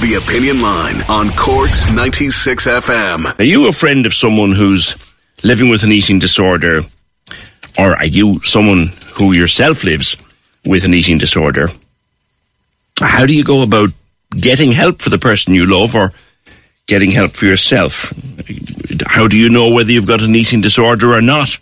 The 0.00 0.14
Opinion 0.14 0.62
Line 0.62 1.02
on 1.10 1.30
Cork's 1.36 1.90
96 1.92 2.66
FM. 2.66 3.38
Are 3.38 3.44
you 3.44 3.68
a 3.68 3.72
friend 3.72 4.06
of 4.06 4.14
someone 4.14 4.52
who's 4.52 4.96
living 5.44 5.68
with 5.68 5.82
an 5.82 5.92
eating 5.92 6.18
disorder? 6.18 6.82
Or 7.78 7.96
are 7.96 8.06
you 8.06 8.40
someone 8.40 8.92
who 9.14 9.34
yourself 9.34 9.84
lives 9.84 10.16
with 10.64 10.84
an 10.84 10.94
eating 10.94 11.18
disorder? 11.18 11.68
How 12.98 13.26
do 13.26 13.34
you 13.34 13.44
go 13.44 13.62
about 13.62 13.90
getting 14.30 14.72
help 14.72 15.02
for 15.02 15.10
the 15.10 15.18
person 15.18 15.52
you 15.54 15.66
love 15.66 15.94
or 15.94 16.12
getting 16.86 17.10
help 17.10 17.32
for 17.32 17.44
yourself? 17.44 18.12
How 19.06 19.28
do 19.28 19.38
you 19.38 19.50
know 19.50 19.74
whether 19.74 19.92
you've 19.92 20.08
got 20.08 20.22
an 20.22 20.34
eating 20.34 20.62
disorder 20.62 21.12
or 21.12 21.20
not? 21.20 21.58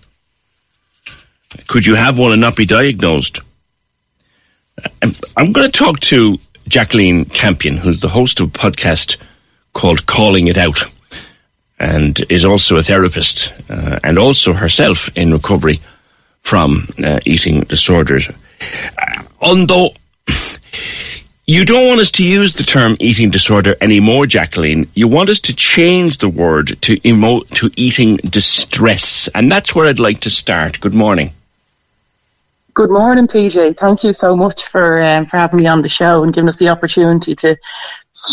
Could 1.67 1.85
you 1.85 1.97
have 1.97 2.19
one 2.19 2.33
and 2.33 2.41
not 2.41 2.55
be 2.55 2.67
diagnosed? 2.67 3.41
Um, 5.03 5.13
I'm 5.37 5.53
going 5.53 5.71
to 5.71 5.77
talk 5.77 5.99
to 6.01 6.39
Jacqueline 6.69 7.25
Campion, 7.25 7.77
who's 7.77 8.01
the 8.01 8.09
host 8.09 8.41
of 8.41 8.49
a 8.49 8.59
podcast 8.59 9.17
called 9.73 10.07
Calling 10.07 10.49
It 10.49 10.59
Out, 10.59 10.85
and 11.79 12.19
is 12.29 12.45
also 12.45 12.77
a 12.77 12.83
therapist, 12.83 13.53
uh, 13.71 13.99
and 14.05 14.19
also 14.19 14.53
herself 14.53 15.11
in 15.17 15.33
recovery 15.33 15.81
from 16.43 16.89
uh, 17.03 17.21
eating 17.25 17.61
disorders. 17.63 18.29
Uh, 18.29 19.23
although 19.41 19.91
you 21.47 21.65
don't 21.65 21.89
want 21.89 22.01
us 22.01 22.11
to 22.13 22.27
use 22.27 22.55
the 22.55 22.63
term 22.63 22.97
eating 23.01 23.31
disorder 23.31 23.75
anymore, 23.81 24.27
Jacqueline. 24.27 24.87
You 24.95 25.09
want 25.09 25.31
us 25.31 25.41
to 25.41 25.55
change 25.55 26.19
the 26.19 26.29
word 26.29 26.77
to 26.83 27.09
emo- 27.09 27.45
to 27.55 27.71
eating 27.77 28.17
distress, 28.19 29.29
and 29.35 29.51
that's 29.51 29.75
where 29.75 29.89
I'd 29.89 29.99
like 29.99 30.21
to 30.21 30.31
start. 30.31 30.81
Good 30.81 30.95
morning. 30.95 31.33
Good 32.79 32.93
morning, 32.93 33.29
PJ. 33.29 33.77
Thank 33.79 34.05
you 34.05 34.15
so 34.15 34.37
much 34.37 34.65
for 34.65 35.03
um, 35.03 35.27
for 35.27 35.39
having 35.39 35.61
me 35.61 35.69
on 35.69 35.83
the 35.83 35.91
show 35.91 36.25
and 36.25 36.35
giving 36.35 36.49
us 36.49 36.59
the 36.59 36.71
opportunity 36.71 37.37
to 37.37 37.59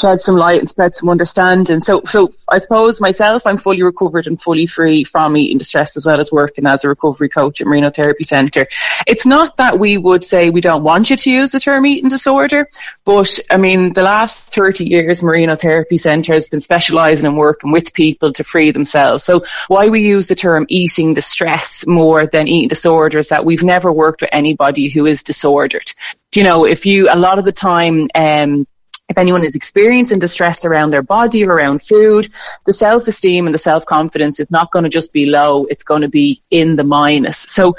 shed 0.01 0.19
some 0.19 0.35
light 0.35 0.59
and 0.59 0.69
spread 0.69 0.95
some 0.95 1.09
understanding. 1.09 1.79
So, 1.79 2.01
so 2.05 2.33
I 2.49 2.57
suppose 2.57 3.01
myself, 3.01 3.45
I'm 3.45 3.57
fully 3.57 3.83
recovered 3.83 4.27
and 4.27 4.41
fully 4.41 4.65
free 4.67 5.03
from 5.03 5.37
eating 5.37 5.57
distress 5.57 5.97
as 5.97 6.05
well 6.05 6.19
as 6.19 6.31
working 6.31 6.65
as 6.65 6.83
a 6.83 6.89
recovery 6.89 7.29
coach 7.29 7.61
at 7.61 7.67
Marino 7.67 7.89
Therapy 7.89 8.23
Centre. 8.23 8.67
It's 9.07 9.25
not 9.25 9.57
that 9.57 9.79
we 9.79 9.97
would 9.97 10.23
say 10.23 10.49
we 10.49 10.61
don't 10.61 10.83
want 10.83 11.09
you 11.09 11.17
to 11.17 11.31
use 11.31 11.51
the 11.51 11.59
term 11.59 11.85
eating 11.85 12.09
disorder, 12.09 12.67
but 13.05 13.39
I 13.49 13.57
mean, 13.57 13.93
the 13.93 14.03
last 14.03 14.53
30 14.53 14.85
years, 14.85 15.23
Marino 15.23 15.55
Therapy 15.55 15.97
Centre 15.97 16.33
has 16.33 16.47
been 16.47 16.61
specialising 16.61 17.25
in 17.25 17.35
working 17.35 17.71
with 17.71 17.93
people 17.93 18.33
to 18.33 18.43
free 18.43 18.71
themselves. 18.71 19.23
So 19.23 19.45
why 19.67 19.89
we 19.89 20.01
use 20.01 20.27
the 20.27 20.35
term 20.35 20.65
eating 20.69 21.13
distress 21.13 21.85
more 21.85 22.25
than 22.25 22.47
eating 22.47 22.69
disorder 22.69 23.19
is 23.19 23.29
that 23.29 23.45
we've 23.45 23.63
never 23.63 23.91
worked 23.91 24.21
with 24.21 24.29
anybody 24.33 24.89
who 24.89 25.05
is 25.05 25.23
disordered. 25.23 25.91
You 26.33 26.43
know, 26.43 26.65
if 26.65 26.85
you, 26.85 27.09
a 27.09 27.15
lot 27.15 27.39
of 27.39 27.45
the 27.45 27.51
time, 27.51 28.07
um, 28.13 28.67
if 29.07 29.19
anyone 29.19 29.43
is 29.43 29.55
experiencing 29.55 30.17
distress 30.17 30.65
around 30.65 30.89
their 30.89 31.03
body 31.03 31.45
or 31.45 31.53
around 31.53 31.83
food, 31.83 32.27
the 32.65 32.73
self-esteem 32.73 33.45
and 33.45 33.53
the 33.53 33.59
self-confidence 33.59 34.39
is 34.39 34.49
not 34.49 34.71
going 34.71 34.83
to 34.83 34.89
just 34.89 35.13
be 35.13 35.27
low, 35.27 35.65
it's 35.65 35.83
going 35.83 36.01
to 36.01 36.07
be 36.07 36.41
in 36.49 36.75
the 36.75 36.83
minus. 36.83 37.37
So 37.37 37.77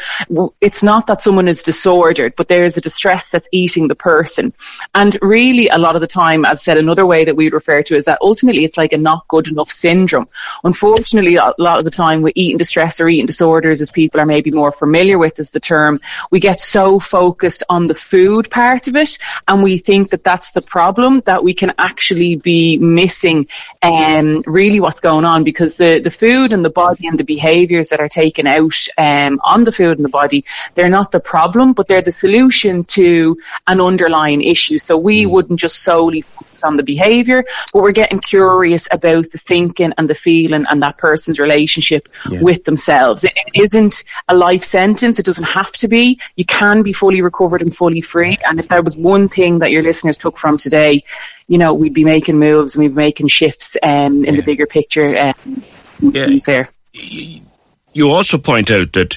it's 0.61 0.85
not 0.85 1.09
that 1.09 1.21
someone 1.21 1.49
is 1.49 1.65
disordered, 1.65 2.35
but 2.37 2.47
there 2.47 2.65
is 2.65 2.77
a 2.77 2.81
distress 2.81 3.29
that's 3.29 3.49
eating 3.51 3.89
the 3.89 3.97
person. 3.97 4.53
And 4.95 5.17
really 5.21 5.69
a 5.69 5.79
lot 5.79 5.97
of 5.97 6.01
the 6.01 6.07
time, 6.07 6.45
as 6.45 6.61
I 6.61 6.63
said, 6.63 6.79
another 6.79 7.05
way 7.05 7.25
that 7.25 7.35
we 7.35 7.45
would 7.45 7.55
refer 7.55 7.83
to 7.83 7.97
is 7.97 8.05
that 8.05 8.19
ultimately 8.23 8.65
it's 8.65 8.79
like 8.79 8.93
a 8.93 8.99
not 8.99 9.27
good 9.27 9.49
enough 9.49 9.71
syndrome. 9.71 10.29
Unfortunately, 10.63 11.35
a 11.37 11.53
lot 11.59 11.79
of 11.79 11.85
the 11.85 11.91
time 11.91 12.23
with 12.23 12.35
eating 12.37 12.57
distress 12.57 13.01
or 13.01 13.09
eating 13.09 13.27
disorders, 13.27 13.81
as 13.81 13.91
people 13.91 14.21
are 14.21 14.27
maybe 14.27 14.53
more 14.53 14.71
familiar 14.71 15.19
with 15.19 15.41
is 15.41 15.51
the 15.51 15.61
term, 15.61 15.99
we 16.31 16.39
get 16.39 16.61
so 16.61 17.01
focused 17.01 17.65
on 17.69 17.87
the 17.87 17.95
food 17.95 18.49
part 18.49 18.87
of 18.87 18.95
it 18.95 19.19
and 19.49 19.63
we 19.63 19.77
think 19.77 20.11
that 20.11 20.23
that's 20.23 20.53
the 20.53 20.63
problem 20.63 21.16
that 21.25 21.43
we 21.43 21.55
can 21.55 21.73
actually 21.79 22.37
be 22.37 22.79
missing 22.79 23.47
um, 23.83 24.43
really 24.47 24.81
what's 24.81 25.01
going 25.01 25.25
on 25.25 25.45
because 25.45 25.77
the, 25.77 25.99
the 26.01 26.11
food 26.11 26.53
and 26.53 26.65
the 26.65 26.71
body 26.71 27.07
and 27.07 27.19
the 27.19 27.25
behaviours 27.25 27.89
that 27.89 28.01
are 28.01 28.09
taken 28.09 28.47
out 28.47 28.75
um, 28.99 29.41
on 29.43 29.65
the 29.65 29.73
food 29.73 29.99
and 29.99 30.05
the 30.05 30.11
body, 30.11 30.45
they're 30.75 30.89
not 30.89 31.13
the 31.13 31.21
problem, 31.21 31.73
but 31.73 31.89
they're 31.89 32.03
the 32.03 32.13
solution 32.13 32.85
to 32.85 33.39
an 33.67 33.81
underlying 33.81 34.43
issue. 34.43 34.79
So 34.79 34.97
we 34.97 35.25
mm. 35.25 35.31
wouldn't 35.31 35.61
just 35.61 35.83
solely 35.83 36.23
focus 36.23 36.65
on 36.65 36.77
the 36.77 36.83
behaviour, 36.83 37.45
but 37.73 37.83
we're 37.83 37.93
getting 37.93 38.21
curious 38.21 38.89
about 38.91 39.31
the 39.31 39.39
thinking 39.39 39.93
and 39.97 40.09
the 40.09 40.15
feeling 40.15 40.67
and 40.69 40.83
that 40.83 40.99
person's 40.99 41.39
relationship 41.39 42.09
yeah. 42.31 42.41
with 42.41 42.65
themselves. 42.65 43.25
It, 43.25 43.33
it 43.37 43.63
isn't 43.63 44.05
a 44.29 44.35
life 44.35 44.65
sentence. 44.65 45.19
It 45.19 45.27
doesn't 45.27 45.45
have 45.49 45.73
to 45.73 45.89
be. 45.89 46.21
You 46.37 46.45
can 46.45 46.83
be 46.83 46.93
fully 46.93 47.23
recovered 47.23 47.63
and 47.63 47.75
fully 47.75 48.01
free. 48.01 48.39
And 48.45 48.59
if 48.59 48.69
there 48.69 48.83
was 48.83 48.97
one 48.97 49.29
thing 49.29 49.61
that 49.61 49.71
your 49.71 49.83
listeners 49.83 50.17
took 50.17 50.37
from 50.37 50.59
today, 50.59 51.05
you 51.47 51.59
know, 51.59 51.75
we'd 51.75 51.95
be 51.95 52.05
making 52.05 52.39
moves 52.39 52.75
and 52.75 52.83
we'd 52.83 52.89
be 52.89 52.95
making 52.95 53.29
shifts 53.29 53.77
um, 53.83 54.25
in 54.25 54.25
yeah. 54.25 54.33
the 54.33 54.43
bigger 54.43 54.67
picture. 54.67 55.17
Um, 55.19 55.65
yeah. 56.01 56.29
There. 56.45 56.69
You 56.93 58.11
also 58.11 58.39
point 58.39 58.71
out 58.71 58.93
that 58.93 59.17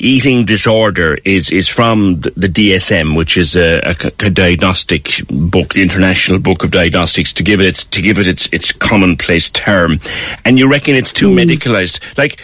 eating 0.00 0.46
disorder 0.46 1.16
is 1.24 1.52
is 1.52 1.68
from 1.68 2.20
the 2.20 2.48
DSM, 2.48 3.16
which 3.16 3.36
is 3.36 3.54
a, 3.54 3.80
a, 3.80 4.26
a, 4.26 4.30
diagnostic 4.30 5.26
book, 5.28 5.74
the 5.74 5.82
International 5.82 6.38
Book 6.38 6.64
of 6.64 6.70
Diagnostics, 6.70 7.34
to 7.34 7.42
give 7.42 7.60
it 7.60 7.66
its 7.66 7.84
to 7.84 8.02
give 8.02 8.18
it 8.18 8.26
its 8.26 8.48
its 8.52 8.72
commonplace 8.72 9.50
term, 9.50 10.00
and 10.44 10.58
you 10.58 10.68
reckon 10.68 10.96
it's 10.96 11.12
too 11.12 11.28
mm. 11.28 11.44
medicalized. 11.44 12.18
Like, 12.18 12.40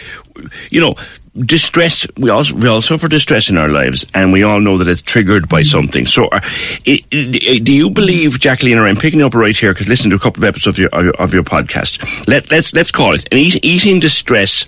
you 0.69 0.79
know, 0.81 0.95
distress 1.39 2.07
we 2.17 2.29
also 2.29 2.55
we 2.55 2.67
all 2.67 2.81
suffer 2.81 3.07
distress 3.07 3.49
in 3.49 3.57
our 3.57 3.69
lives 3.69 4.05
and 4.13 4.31
we 4.31 4.43
all 4.43 4.59
know 4.59 4.77
that 4.77 4.87
it's 4.87 5.01
triggered 5.01 5.47
by 5.47 5.61
something. 5.61 6.05
So 6.05 6.27
uh, 6.27 6.39
it, 6.85 7.03
it, 7.11 7.63
do 7.63 7.73
you 7.73 7.89
believe 7.89 8.39
Jacqueline 8.39 8.77
or 8.77 8.87
I'm 8.87 8.95
picking 8.95 9.21
up 9.21 9.33
right 9.33 9.55
here 9.55 9.73
because 9.73 9.87
listen 9.87 10.09
to 10.11 10.15
a 10.15 10.19
couple 10.19 10.43
of 10.43 10.47
episodes 10.47 10.79
of 10.79 10.79
your, 10.79 10.89
of 10.89 11.05
your, 11.05 11.15
of 11.15 11.33
your 11.33 11.43
podcast. 11.43 12.27
Let, 12.27 12.49
let's 12.49 12.73
let's 12.73 12.91
call 12.91 13.13
it. 13.13 13.27
An 13.31 13.37
eat, 13.37 13.63
eating 13.63 13.99
distress 13.99 14.65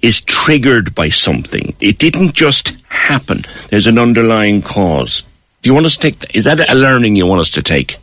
is 0.00 0.20
triggered 0.22 0.94
by 0.94 1.10
something. 1.10 1.74
It 1.80 1.98
didn't 1.98 2.34
just 2.34 2.80
happen. 2.88 3.44
There's 3.68 3.86
an 3.86 3.98
underlying 3.98 4.62
cause. 4.62 5.22
Do 5.62 5.70
you 5.70 5.74
want 5.74 5.86
us 5.86 5.96
to 5.98 6.10
take 6.10 6.34
is 6.34 6.44
that 6.44 6.60
a 6.68 6.74
learning 6.74 7.16
you 7.16 7.26
want 7.26 7.40
us 7.40 7.50
to 7.50 7.62
take? 7.62 7.96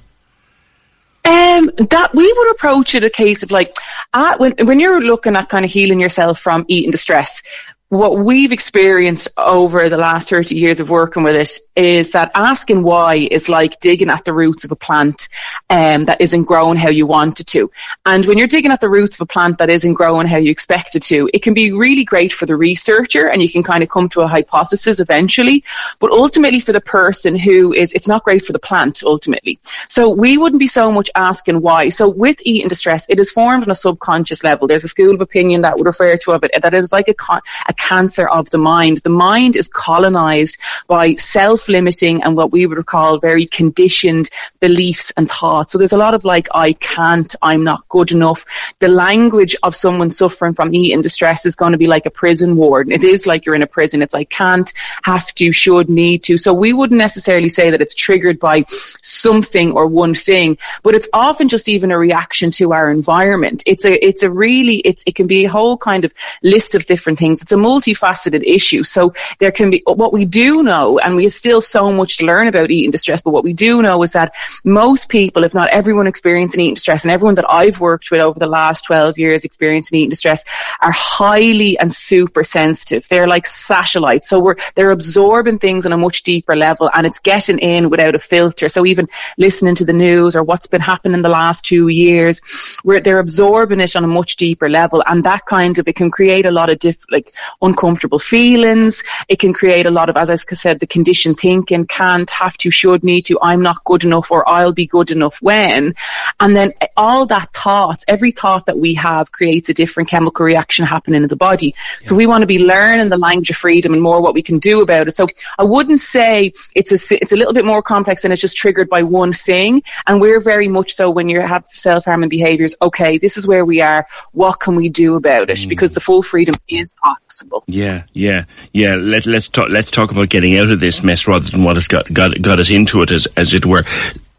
Um, 1.26 1.72
that 1.90 2.12
we 2.14 2.32
would 2.32 2.52
approach 2.52 2.94
it 2.94 3.04
a 3.04 3.10
case 3.10 3.42
of 3.42 3.50
like, 3.50 3.76
uh, 4.14 4.38
when 4.38 4.54
when 4.62 4.80
you're 4.80 5.02
looking 5.02 5.36
at 5.36 5.50
kind 5.50 5.66
of 5.66 5.72
healing 5.72 6.00
yourself 6.00 6.40
from 6.40 6.66
eating 6.68 6.92
distress, 6.92 7.42
what 7.90 8.18
we've 8.18 8.52
experienced 8.52 9.30
over 9.38 9.90
the 9.90 9.98
last 9.98 10.30
30 10.30 10.56
years 10.56 10.80
of 10.80 10.90
working 10.90 11.22
with 11.22 11.36
it 11.36 11.60
is 11.76 12.12
that 12.12 12.32
asking 12.34 12.82
why 12.82 13.16
is 13.16 13.48
like 13.48 13.80
digging 13.80 14.10
at 14.10 14.26
the 14.26 14.34
roots 14.34 14.66
of 14.66 14.72
a 14.72 14.76
plant 14.76 15.30
um, 15.70 16.06
that 16.06 16.20
isn't 16.20 16.46
growing 16.46 16.78
how 16.78 16.90
you 16.90 17.06
want 17.06 17.40
it 17.40 17.48
to. 17.48 17.70
And 18.04 18.26
when 18.26 18.40
you're 18.40 18.48
digging 18.48 18.72
at 18.72 18.82
the 18.82 18.90
roots 18.90 19.18
of 19.18 19.22
a 19.22 19.26
plant 19.28 19.60
that 19.60 19.70
isn't 19.70 19.94
growing 19.94 20.26
how 20.26 20.38
you 20.38 20.50
expect 20.50 20.96
it 20.96 21.04
to, 21.04 21.30
it 21.32 21.44
can 21.44 21.54
be 21.54 21.74
really 21.74 22.04
great 22.04 22.34
for 22.34 22.48
the 22.48 22.56
researcher 22.56 23.30
and 23.30 23.40
you 23.40 23.50
can 23.50 23.62
kind 23.62 23.84
of 23.84 23.90
come 23.90 24.10
to 24.10 24.22
a 24.22 24.28
hypothesis 24.28 25.00
eventually. 25.00 25.64
But 26.00 26.12
ultimately 26.12 26.62
for 26.62 26.74
the 26.74 26.82
person 26.82 27.38
who 27.38 27.72
is, 27.72 27.94
it's 27.94 28.08
not 28.08 28.24
great 28.24 28.46
for 28.46 28.54
the 28.54 28.60
plant 28.60 29.04
ultimately. 29.04 29.60
So 29.90 30.10
we 30.10 30.40
wouldn't 30.40 30.60
be 30.60 30.68
so 30.68 30.92
much 30.92 31.12
asking 31.14 31.62
why. 31.62 31.90
So 31.90 32.10
with 32.10 32.38
eating 32.42 32.68
distress, 32.68 33.08
it 33.10 33.20
is 33.20 33.32
formed 33.32 33.64
on 33.64 33.70
a 33.70 33.76
subconscious 33.76 34.44
level. 34.44 34.68
There's 34.68 34.84
a 34.84 34.88
school 34.88 35.14
of 35.14 35.22
opinion 35.22 35.62
that 35.62 35.78
would 35.78 35.86
refer 35.86 36.18
to 36.18 36.32
it 36.32 36.52
that 36.62 36.74
is 36.74 36.92
like 36.92 37.08
a, 37.08 37.14
con- 37.14 37.42
a 37.68 37.75
cancer 37.76 38.28
of 38.28 38.50
the 38.50 38.58
mind. 38.58 38.98
The 38.98 39.10
mind 39.10 39.56
is 39.56 39.68
colonized 39.68 40.60
by 40.88 41.16
self-limiting 41.16 42.24
and 42.24 42.36
what 42.36 42.52
we 42.52 42.66
would 42.66 42.86
call 42.86 43.20
very 43.20 43.46
conditioned 43.46 44.30
beliefs 44.60 45.14
and 45.18 45.30
thoughts. 45.30 45.72
So 45.72 45.78
there's 45.78 45.94
a 45.94 45.98
lot 45.98 46.14
of 46.14 46.26
like, 46.26 46.48
I 46.54 46.74
can't, 46.74 47.34
I'm 47.42 47.64
not 47.64 47.88
good 47.90 48.12
enough. 48.12 48.46
The 48.80 48.88
language 48.88 49.56
of 49.64 49.76
someone 49.76 50.12
suffering 50.12 50.54
from 50.54 50.74
eating 50.74 51.02
distress 51.02 51.46
is 51.46 51.56
going 51.56 51.72
to 51.74 51.78
be 51.78 51.88
like 51.88 52.06
a 52.06 52.12
prison 52.12 52.56
warden. 52.56 52.92
It 52.92 53.04
is 53.04 53.28
like 53.28 53.46
you're 53.46 53.56
in 53.56 53.62
a 53.62 53.68
prison. 53.68 54.02
It's 54.02 54.14
like 54.14 54.30
can't, 54.30 54.72
have 55.04 55.34
to, 55.36 55.52
should, 55.52 55.90
need 55.90 56.24
to. 56.24 56.38
So 56.38 56.54
we 56.54 56.74
wouldn't 56.74 56.98
necessarily 56.98 57.50
say 57.50 57.72
that 57.72 57.82
it's 57.82 57.96
triggered 57.96 58.40
by 58.40 58.66
something 58.68 59.72
or 59.72 59.88
one 59.88 60.14
thing, 60.14 60.58
but 60.84 60.96
it's 60.96 61.08
often 61.14 61.50
just 61.50 61.70
even 61.70 61.92
a 61.92 61.98
reaction 61.98 62.52
to 62.52 62.74
our 62.74 62.90
environment. 62.90 63.64
It's 63.66 63.86
a, 63.86 64.06
it's 64.06 64.24
a 64.24 64.30
really, 64.30 64.78
it's, 64.78 65.04
it 65.06 65.16
can 65.16 65.28
be 65.28 65.46
a 65.46 65.50
whole 65.50 65.78
kind 65.78 66.06
of 66.06 66.14
list 66.42 66.76
of 66.76 66.86
different 66.86 67.20
things. 67.20 67.42
It's 67.42 67.52
a 67.52 67.58
multifaceted 67.66 68.44
issue. 68.46 68.84
So 68.84 69.14
there 69.40 69.52
can 69.52 69.72
be, 69.72 69.82
what 69.86 70.14
we 70.14 70.26
do 70.26 70.64
know, 70.64 71.00
and 71.00 71.16
we 71.16 71.24
have 71.26 71.34
still 71.34 71.62
so 71.62 71.92
much 71.92 72.18
to 72.18 72.26
learn 72.26 72.48
about 72.48 72.72
eating 72.72 72.92
distress, 72.92 73.22
but 73.22 73.32
what 73.32 73.44
we 73.44 73.54
do 73.54 73.82
know 73.82 74.04
is 74.04 74.14
that 74.14 74.34
most 74.64 75.10
people, 75.10 75.44
if 75.44 75.54
not 75.54 75.70
everyone 75.70 76.08
experiencing 76.08 76.62
eating 76.62 76.76
distress 76.76 77.04
and 77.04 77.12
everyone 77.12 77.36
that 77.36 77.50
I've 77.50 77.80
worked 77.80 78.12
with 78.12 78.22
over 78.22 78.40
the 78.40 78.48
last 78.48 78.86
12 78.86 79.18
years 79.18 79.46
experiencing 79.46 80.00
eating 80.00 80.10
distress 80.10 80.44
are 80.82 80.92
highly 80.92 81.78
and 81.80 81.92
super 81.92 82.44
sensitive. 82.44 83.08
They're 83.08 83.28
like 83.28 83.48
satellites. 83.48 84.30
So 84.30 84.40
we're, 84.40 84.56
they're 84.76 84.92
absorbing 84.92 85.60
things 85.60 85.86
on 85.86 85.94
a 85.94 85.98
much 85.98 86.24
deeper 86.24 86.56
level 86.56 86.90
and 86.94 87.06
it's 87.08 87.20
getting 87.20 87.60
in 87.60 87.90
without 87.90 88.16
a 88.16 88.20
filter. 88.20 88.70
So 88.70 88.86
even 88.86 89.08
listening 89.38 89.76
to 89.76 89.86
the 89.86 89.94
news 89.94 90.36
or 90.36 90.44
what's 90.44 90.68
been 90.68 90.82
happening 90.82 91.16
in 91.16 91.22
the 91.22 91.30
last 91.30 91.66
two 91.66 91.88
years, 91.88 92.42
where 92.84 93.00
they're 93.00 93.20
absorbing 93.20 93.80
it 93.80 93.96
on 93.96 94.04
a 94.04 94.08
much 94.08 94.36
deeper 94.36 94.70
level. 94.70 95.04
And 95.06 95.24
that 95.24 95.46
kind 95.46 95.78
of, 95.78 95.88
it 95.88 95.96
can 95.96 96.12
create 96.12 96.46
a 96.46 96.52
lot 96.52 96.70
of 96.70 96.80
diff, 96.80 97.04
like 97.12 97.34
uncomfortable 97.62 98.20
feelings. 98.20 99.04
It 99.28 99.40
can 99.40 99.54
create 99.54 99.86
a 99.86 99.92
lot 99.92 100.10
of, 100.10 100.18
as 100.18 100.30
I 100.30 100.36
said, 100.36 100.80
the 100.80 100.88
conditioned 100.88 101.38
thinking, 101.38 101.88
can't, 101.88 102.30
have 102.32 102.58
to, 102.58 102.72
should, 102.72 103.04
need 103.04 103.26
to, 103.28 103.40
I'm 103.42 103.62
not 103.62 103.84
good 103.84 104.04
enough 104.04 104.32
or 104.32 104.48
I'll 104.48 104.74
be 104.74 104.88
good 104.88 105.12
enough 105.12 105.42
when. 105.42 105.96
And 106.40 106.56
then 106.56 106.74
all 106.96 107.26
that 107.28 107.54
thought, 107.54 108.04
every 108.08 108.32
thought 108.32 108.68
that 108.68 108.78
we 108.78 108.96
have 108.96 109.32
creates 109.32 109.70
a 109.70 109.74
different 109.74 110.10
chemical 110.10 110.46
reaction 110.46 110.86
happening 110.86 111.24
in 111.24 111.30
the 111.30 111.36
body. 111.36 111.76
Yeah. 112.02 112.08
So 112.08 112.16
we 112.16 112.28
want 112.28 112.42
to 112.42 112.48
be 112.48 112.64
learning 112.64 113.10
the 113.10 113.18
language 113.18 113.50
of 113.50 113.56
freedom 113.56 113.94
and 113.94 114.02
more 114.02 114.22
what 114.22 114.34
we 114.34 114.42
can 114.42 114.60
do 114.60 114.82
about 114.82 115.08
it. 115.08 115.16
So 115.16 115.28
I 115.58 115.64
wouldn't 115.64 116.00
say 116.00 116.54
it's 116.76 116.92
a, 116.92 117.16
it's 117.22 117.32
a 117.32 117.38
little 117.38 117.54
bit 117.54 117.66
more 117.66 117.82
complex 117.82 118.24
and 118.24 118.34
it's 118.34 118.42
just 118.42 118.58
triggered 118.58 118.90
by 118.90 119.04
one 119.04 119.34
thing. 119.34 119.82
And 120.08 120.20
we're 120.20 120.42
very 120.42 120.68
much 120.68 120.94
so 120.94 121.10
when 121.10 121.30
you 121.30 121.42
have 121.42 121.66
self-harming 121.70 122.30
behaviors, 122.30 122.76
okay, 122.82 123.18
this 123.18 123.38
is 123.38 123.48
where 123.48 123.66
we 123.66 123.82
are. 123.82 124.06
What 124.32 124.60
can 124.60 124.76
we 124.76 124.90
do 124.90 125.16
about 125.16 125.50
it? 125.50 125.58
Mm. 125.58 125.70
Because 125.70 125.94
the 125.94 126.02
full 126.02 126.22
freedom 126.22 126.56
is 126.68 126.94
possible. 126.94 127.45
Yeah, 127.68 128.04
yeah, 128.14 128.46
yeah. 128.74 128.96
Let, 128.96 129.26
let's 129.26 129.50
talk, 129.50 129.70
let's 129.70 129.92
talk 129.92 130.12
about 130.12 130.30
getting 130.30 130.58
out 130.60 130.72
of 130.72 130.80
this 130.80 131.04
mess 131.04 131.28
rather 131.28 131.50
than 131.50 131.64
what 131.64 131.76
has 131.76 131.88
got, 131.88 132.12
got, 132.14 132.42
got 132.42 132.60
us 132.60 132.70
into 132.70 133.02
it 133.02 133.12
as, 133.12 133.28
as 133.38 133.54
it 133.54 133.66
were. 133.66 133.84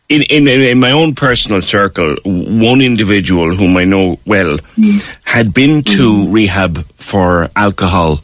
In, 0.09 0.23
in, 0.23 0.47
in 0.47 0.79
my 0.79 0.93
own 0.93 1.15
personal 1.15 1.61
circle, 1.61 2.17
one 2.25 2.81
individual 2.81 3.55
whom 3.55 3.77
I 3.77 3.85
know 3.85 4.21
well 4.25 4.59
mm. 4.77 5.19
had 5.25 5.53
been 5.53 5.83
to 5.83 6.13
mm. 6.13 6.33
rehab 6.33 6.85
for 6.97 7.51
alcohol 7.57 8.21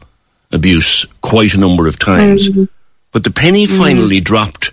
abuse 0.53 1.07
quite 1.21 1.55
a 1.55 1.59
number 1.59 1.89
of 1.89 1.99
times. 1.99 2.49
Mm. 2.49 2.69
But 3.11 3.25
the 3.25 3.31
penny 3.31 3.67
mm. 3.67 3.77
finally 3.77 4.21
dropped 4.21 4.71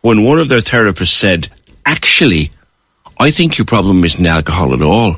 when 0.00 0.24
one 0.24 0.38
of 0.38 0.48
their 0.48 0.60
therapists 0.60 1.14
said, 1.14 1.48
actually, 1.86 2.50
I 3.18 3.30
think 3.30 3.58
your 3.58 3.64
problem 3.64 4.04
isn't 4.04 4.26
alcohol 4.26 4.74
at 4.74 4.82
all. 4.82 5.16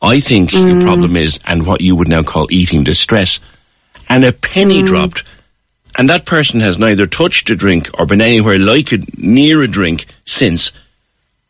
I 0.00 0.20
think 0.20 0.50
mm. 0.50 0.72
your 0.72 0.82
problem 0.82 1.16
is, 1.16 1.40
and 1.46 1.66
what 1.66 1.80
you 1.80 1.96
would 1.96 2.08
now 2.08 2.22
call 2.22 2.46
eating 2.50 2.84
distress. 2.84 3.40
And 4.08 4.24
a 4.24 4.32
penny 4.32 4.82
mm. 4.82 4.86
dropped. 4.86 5.24
And 5.96 6.10
that 6.10 6.26
person 6.26 6.60
has 6.60 6.78
neither 6.78 7.06
touched 7.06 7.50
a 7.50 7.56
drink 7.56 7.88
or 7.98 8.06
been 8.06 8.20
anywhere 8.20 8.58
like 8.58 8.92
it, 8.92 9.16
near 9.18 9.62
a 9.62 9.68
drink 9.68 10.06
since. 10.24 10.72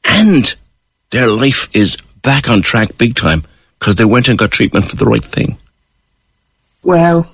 And 0.05 0.55
their 1.11 1.29
life 1.29 1.75
is 1.75 1.97
back 2.23 2.49
on 2.49 2.63
track 2.63 2.99
big 2.99 3.15
time 3.15 3.45
because 3.79 3.97
they 3.97 4.05
went 4.05 4.29
and 4.29 4.39
got 4.39 4.51
treatment 4.51 4.85
for 4.87 4.97
the 4.97 5.07
right 5.07 5.25
thing. 5.25 5.57
Wow. 6.83 7.25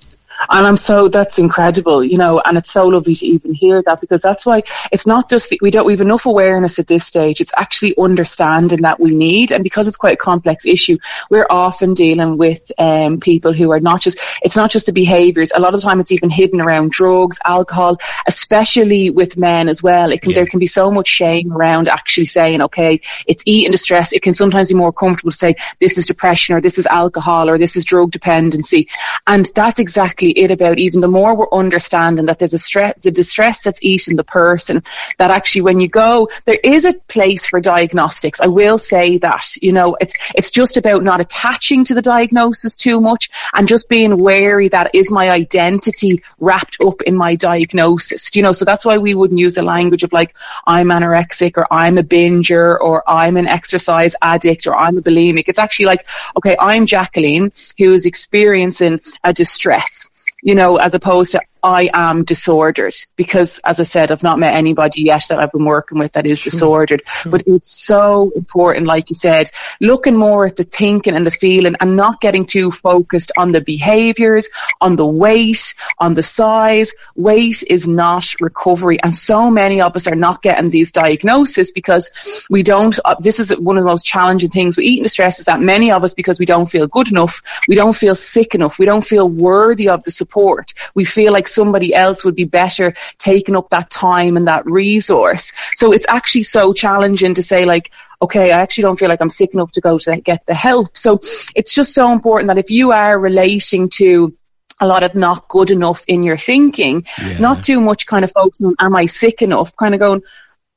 And 0.48 0.66
I'm 0.66 0.76
so, 0.76 1.08
that's 1.08 1.38
incredible, 1.38 2.02
you 2.02 2.16
know, 2.16 2.40
and 2.40 2.56
it's 2.56 2.72
so 2.72 2.86
lovely 2.86 3.14
to 3.14 3.26
even 3.26 3.52
hear 3.52 3.82
that 3.82 4.00
because 4.00 4.22
that's 4.22 4.46
why 4.46 4.62
it's 4.90 5.06
not 5.06 5.28
just, 5.28 5.54
we 5.60 5.70
don't, 5.70 5.84
we 5.84 5.92
have 5.92 6.00
enough 6.00 6.26
awareness 6.26 6.78
at 6.78 6.86
this 6.86 7.04
stage. 7.04 7.40
It's 7.40 7.52
actually 7.56 7.94
understanding 7.98 8.82
that 8.82 8.98
we 8.98 9.14
need. 9.14 9.52
And 9.52 9.62
because 9.62 9.86
it's 9.86 9.96
quite 9.96 10.14
a 10.14 10.16
complex 10.16 10.66
issue, 10.66 10.98
we're 11.28 11.46
often 11.50 11.94
dealing 11.94 12.38
with, 12.38 12.72
um, 12.78 13.20
people 13.20 13.52
who 13.52 13.70
are 13.70 13.80
not 13.80 14.00
just, 14.00 14.18
it's 14.42 14.56
not 14.56 14.70
just 14.70 14.86
the 14.86 14.92
behaviors. 14.92 15.52
A 15.54 15.60
lot 15.60 15.74
of 15.74 15.80
the 15.80 15.84
time 15.84 16.00
it's 16.00 16.12
even 16.12 16.30
hidden 16.30 16.60
around 16.60 16.90
drugs, 16.90 17.38
alcohol, 17.44 17.98
especially 18.26 19.10
with 19.10 19.36
men 19.36 19.68
as 19.68 19.82
well. 19.82 20.10
It 20.10 20.22
can, 20.22 20.30
yeah. 20.30 20.36
there 20.36 20.46
can 20.46 20.60
be 20.60 20.66
so 20.66 20.90
much 20.90 21.08
shame 21.08 21.52
around 21.52 21.88
actually 21.88 22.26
saying, 22.26 22.62
okay, 22.62 23.00
it's 23.26 23.42
eating 23.46 23.72
distress. 23.72 24.12
It 24.12 24.22
can 24.22 24.34
sometimes 24.34 24.68
be 24.68 24.74
more 24.74 24.92
comfortable 24.92 25.32
to 25.32 25.36
say 25.36 25.54
this 25.80 25.98
is 25.98 26.06
depression 26.06 26.54
or 26.54 26.60
this 26.60 26.78
is 26.78 26.86
alcohol 26.86 27.48
or 27.48 27.58
this 27.58 27.76
is 27.76 27.84
drug 27.84 28.10
dependency. 28.10 28.88
And 29.26 29.46
that's 29.54 29.78
exactly 29.78 30.29
it 30.30 30.50
about 30.50 30.78
even 30.78 31.00
the 31.00 31.08
more 31.08 31.34
we're 31.34 31.52
understanding 31.52 32.26
that 32.26 32.38
there's 32.38 32.54
a 32.54 32.58
stress, 32.58 32.94
the 33.02 33.10
distress 33.10 33.62
that's 33.62 33.82
eating 33.82 34.16
the 34.16 34.24
person, 34.24 34.82
that 35.18 35.30
actually 35.30 35.62
when 35.62 35.80
you 35.80 35.88
go, 35.88 36.28
there 36.44 36.58
is 36.62 36.84
a 36.84 36.94
place 37.08 37.46
for 37.46 37.60
diagnostics. 37.60 38.40
I 38.40 38.46
will 38.46 38.78
say 38.78 39.18
that, 39.18 39.56
you 39.60 39.72
know, 39.72 39.96
it's, 40.00 40.14
it's 40.34 40.50
just 40.50 40.76
about 40.76 41.02
not 41.02 41.20
attaching 41.20 41.84
to 41.84 41.94
the 41.94 42.02
diagnosis 42.02 42.76
too 42.76 43.00
much 43.00 43.30
and 43.54 43.68
just 43.68 43.88
being 43.88 44.18
wary 44.18 44.68
that 44.68 44.94
is 44.94 45.10
my 45.12 45.30
identity 45.30 46.22
wrapped 46.38 46.78
up 46.84 47.02
in 47.02 47.16
my 47.16 47.36
diagnosis, 47.36 48.34
you 48.34 48.42
know, 48.42 48.52
so 48.52 48.64
that's 48.64 48.84
why 48.84 48.98
we 48.98 49.14
wouldn't 49.14 49.40
use 49.40 49.54
the 49.54 49.62
language 49.62 50.02
of 50.02 50.12
like, 50.12 50.34
I'm 50.66 50.88
anorexic 50.88 51.56
or 51.56 51.66
I'm 51.70 51.98
a 51.98 52.02
binger 52.02 52.78
or 52.80 53.02
I'm 53.06 53.36
an 53.36 53.46
exercise 53.46 54.14
addict 54.22 54.66
or 54.66 54.76
I'm 54.76 54.98
a 54.98 55.02
bulimic. 55.02 55.48
It's 55.48 55.58
actually 55.58 55.86
like, 55.86 56.06
okay, 56.36 56.56
I'm 56.58 56.86
Jacqueline 56.86 57.52
who 57.78 57.92
is 57.92 58.06
experiencing 58.06 59.00
a 59.24 59.32
distress 59.32 60.12
you 60.42 60.54
know, 60.54 60.76
as 60.76 60.94
opposed 60.94 61.32
to 61.32 61.40
I 61.62 61.90
am 61.92 62.24
disordered 62.24 62.94
because, 63.16 63.60
as 63.64 63.80
I 63.80 63.84
said, 63.84 64.10
I've 64.10 64.22
not 64.22 64.38
met 64.38 64.54
anybody 64.54 65.02
yet 65.02 65.24
that 65.28 65.38
I've 65.38 65.52
been 65.52 65.64
working 65.64 65.98
with 65.98 66.12
that 66.12 66.26
is 66.26 66.40
disordered. 66.40 67.02
Sure. 67.06 67.32
But 67.32 67.44
it's 67.46 67.70
so 67.70 68.30
important, 68.34 68.86
like 68.86 69.10
you 69.10 69.14
said, 69.14 69.50
looking 69.80 70.16
more 70.16 70.46
at 70.46 70.56
the 70.56 70.62
thinking 70.62 71.14
and 71.14 71.26
the 71.26 71.30
feeling 71.30 71.74
and 71.80 71.96
not 71.96 72.20
getting 72.20 72.46
too 72.46 72.70
focused 72.70 73.32
on 73.36 73.50
the 73.50 73.60
behaviors, 73.60 74.48
on 74.80 74.96
the 74.96 75.06
weight, 75.06 75.74
on 75.98 76.14
the 76.14 76.22
size. 76.22 76.92
Weight 77.14 77.62
is 77.68 77.86
not 77.86 78.40
recovery. 78.40 78.98
And 79.02 79.14
so 79.14 79.50
many 79.50 79.80
of 79.80 79.94
us 79.96 80.06
are 80.06 80.16
not 80.16 80.42
getting 80.42 80.70
these 80.70 80.92
diagnoses 80.92 81.72
because 81.72 82.10
we 82.48 82.62
don't, 82.62 82.98
uh, 83.04 83.16
this 83.20 83.38
is 83.38 83.50
one 83.58 83.76
of 83.76 83.84
the 83.84 83.90
most 83.90 84.04
challenging 84.04 84.50
things 84.50 84.76
with 84.76 84.86
eating 84.86 85.04
distress 85.04 85.40
is 85.40 85.46
that 85.46 85.60
many 85.60 85.92
of 85.92 86.04
us, 86.04 86.14
because 86.14 86.38
we 86.38 86.46
don't 86.46 86.70
feel 86.70 86.86
good 86.86 87.10
enough, 87.10 87.42
we 87.68 87.74
don't 87.74 87.94
feel 87.94 88.14
sick 88.14 88.54
enough, 88.54 88.78
we 88.78 88.86
don't 88.86 89.04
feel 89.04 89.28
worthy 89.28 89.88
of 89.88 90.02
the 90.04 90.10
support. 90.10 90.72
We 90.94 91.04
feel 91.04 91.32
like 91.32 91.48
somebody 91.50 91.94
else 91.94 92.24
would 92.24 92.36
be 92.36 92.44
better 92.44 92.94
taking 93.18 93.56
up 93.56 93.70
that 93.70 93.90
time 93.90 94.36
and 94.36 94.48
that 94.48 94.66
resource. 94.66 95.52
So 95.74 95.92
it's 95.92 96.06
actually 96.08 96.44
so 96.44 96.72
challenging 96.72 97.34
to 97.34 97.42
say 97.42 97.64
like, 97.64 97.90
okay, 98.22 98.52
I 98.52 98.60
actually 98.60 98.82
don't 98.82 98.98
feel 98.98 99.08
like 99.08 99.20
I'm 99.20 99.30
sick 99.30 99.54
enough 99.54 99.72
to 99.72 99.80
go 99.80 99.98
to 99.98 100.20
get 100.20 100.46
the 100.46 100.54
help. 100.54 100.96
So 100.96 101.20
it's 101.54 101.74
just 101.74 101.94
so 101.94 102.12
important 102.12 102.48
that 102.48 102.58
if 102.58 102.70
you 102.70 102.92
are 102.92 103.18
relating 103.18 103.88
to 103.90 104.36
a 104.80 104.86
lot 104.86 105.02
of 105.02 105.14
not 105.14 105.48
good 105.48 105.70
enough 105.70 106.04
in 106.08 106.22
your 106.22 106.36
thinking, 106.36 107.06
yeah. 107.22 107.38
not 107.38 107.62
too 107.62 107.80
much 107.80 108.06
kind 108.06 108.24
of 108.24 108.32
focusing 108.32 108.68
on 108.68 108.76
am 108.78 108.96
I 108.96 109.06
sick 109.06 109.42
enough, 109.42 109.76
kind 109.76 109.94
of 109.94 110.00
going, 110.00 110.22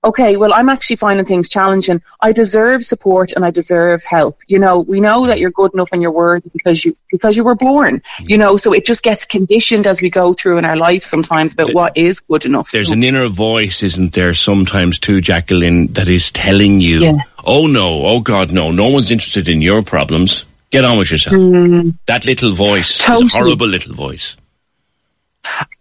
okay, 0.03 0.37
well, 0.37 0.53
I'm 0.53 0.69
actually 0.69 0.97
finding 0.97 1.25
things 1.25 1.47
challenging. 1.47 2.01
I 2.19 2.31
deserve 2.31 2.83
support 2.83 3.33
and 3.33 3.45
I 3.45 3.51
deserve 3.51 4.03
help. 4.03 4.41
You 4.47 4.59
know, 4.59 4.79
we 4.79 4.99
know 4.99 5.27
that 5.27 5.39
you're 5.39 5.51
good 5.51 5.73
enough 5.73 5.89
and 5.91 6.01
you're 6.01 6.11
worthy 6.11 6.49
because 6.51 6.83
you, 6.83 6.97
because 7.11 7.35
you 7.35 7.43
were 7.43 7.55
born, 7.55 8.01
you 8.19 8.37
know, 8.37 8.57
so 8.57 8.73
it 8.73 8.85
just 8.85 9.03
gets 9.03 9.25
conditioned 9.25 9.87
as 9.87 10.01
we 10.01 10.09
go 10.09 10.33
through 10.33 10.57
in 10.57 10.65
our 10.65 10.77
life 10.77 11.03
sometimes 11.03 11.53
about 11.53 11.73
what 11.73 11.97
is 11.97 12.19
good 12.19 12.45
enough. 12.45 12.71
There's 12.71 12.87
so. 12.87 12.93
an 12.93 13.03
inner 13.03 13.27
voice, 13.29 13.83
isn't 13.83 14.13
there, 14.13 14.33
sometimes 14.33 14.99
too, 14.99 15.21
Jacqueline, 15.21 15.87
that 15.93 16.07
is 16.07 16.31
telling 16.31 16.81
you, 16.81 16.99
yeah. 16.99 17.17
oh 17.45 17.67
no, 17.67 18.05
oh 18.05 18.19
God, 18.19 18.51
no, 18.51 18.71
no 18.71 18.89
one's 18.89 19.11
interested 19.11 19.47
in 19.49 19.61
your 19.61 19.83
problems. 19.83 20.45
Get 20.71 20.83
on 20.83 20.97
with 20.97 21.11
yourself. 21.11 21.35
Mm. 21.35 21.99
That 22.07 22.25
little 22.25 22.51
voice, 22.51 22.97
totally. 23.05 23.29
horrible 23.29 23.67
little 23.67 23.93
voice. 23.93 24.37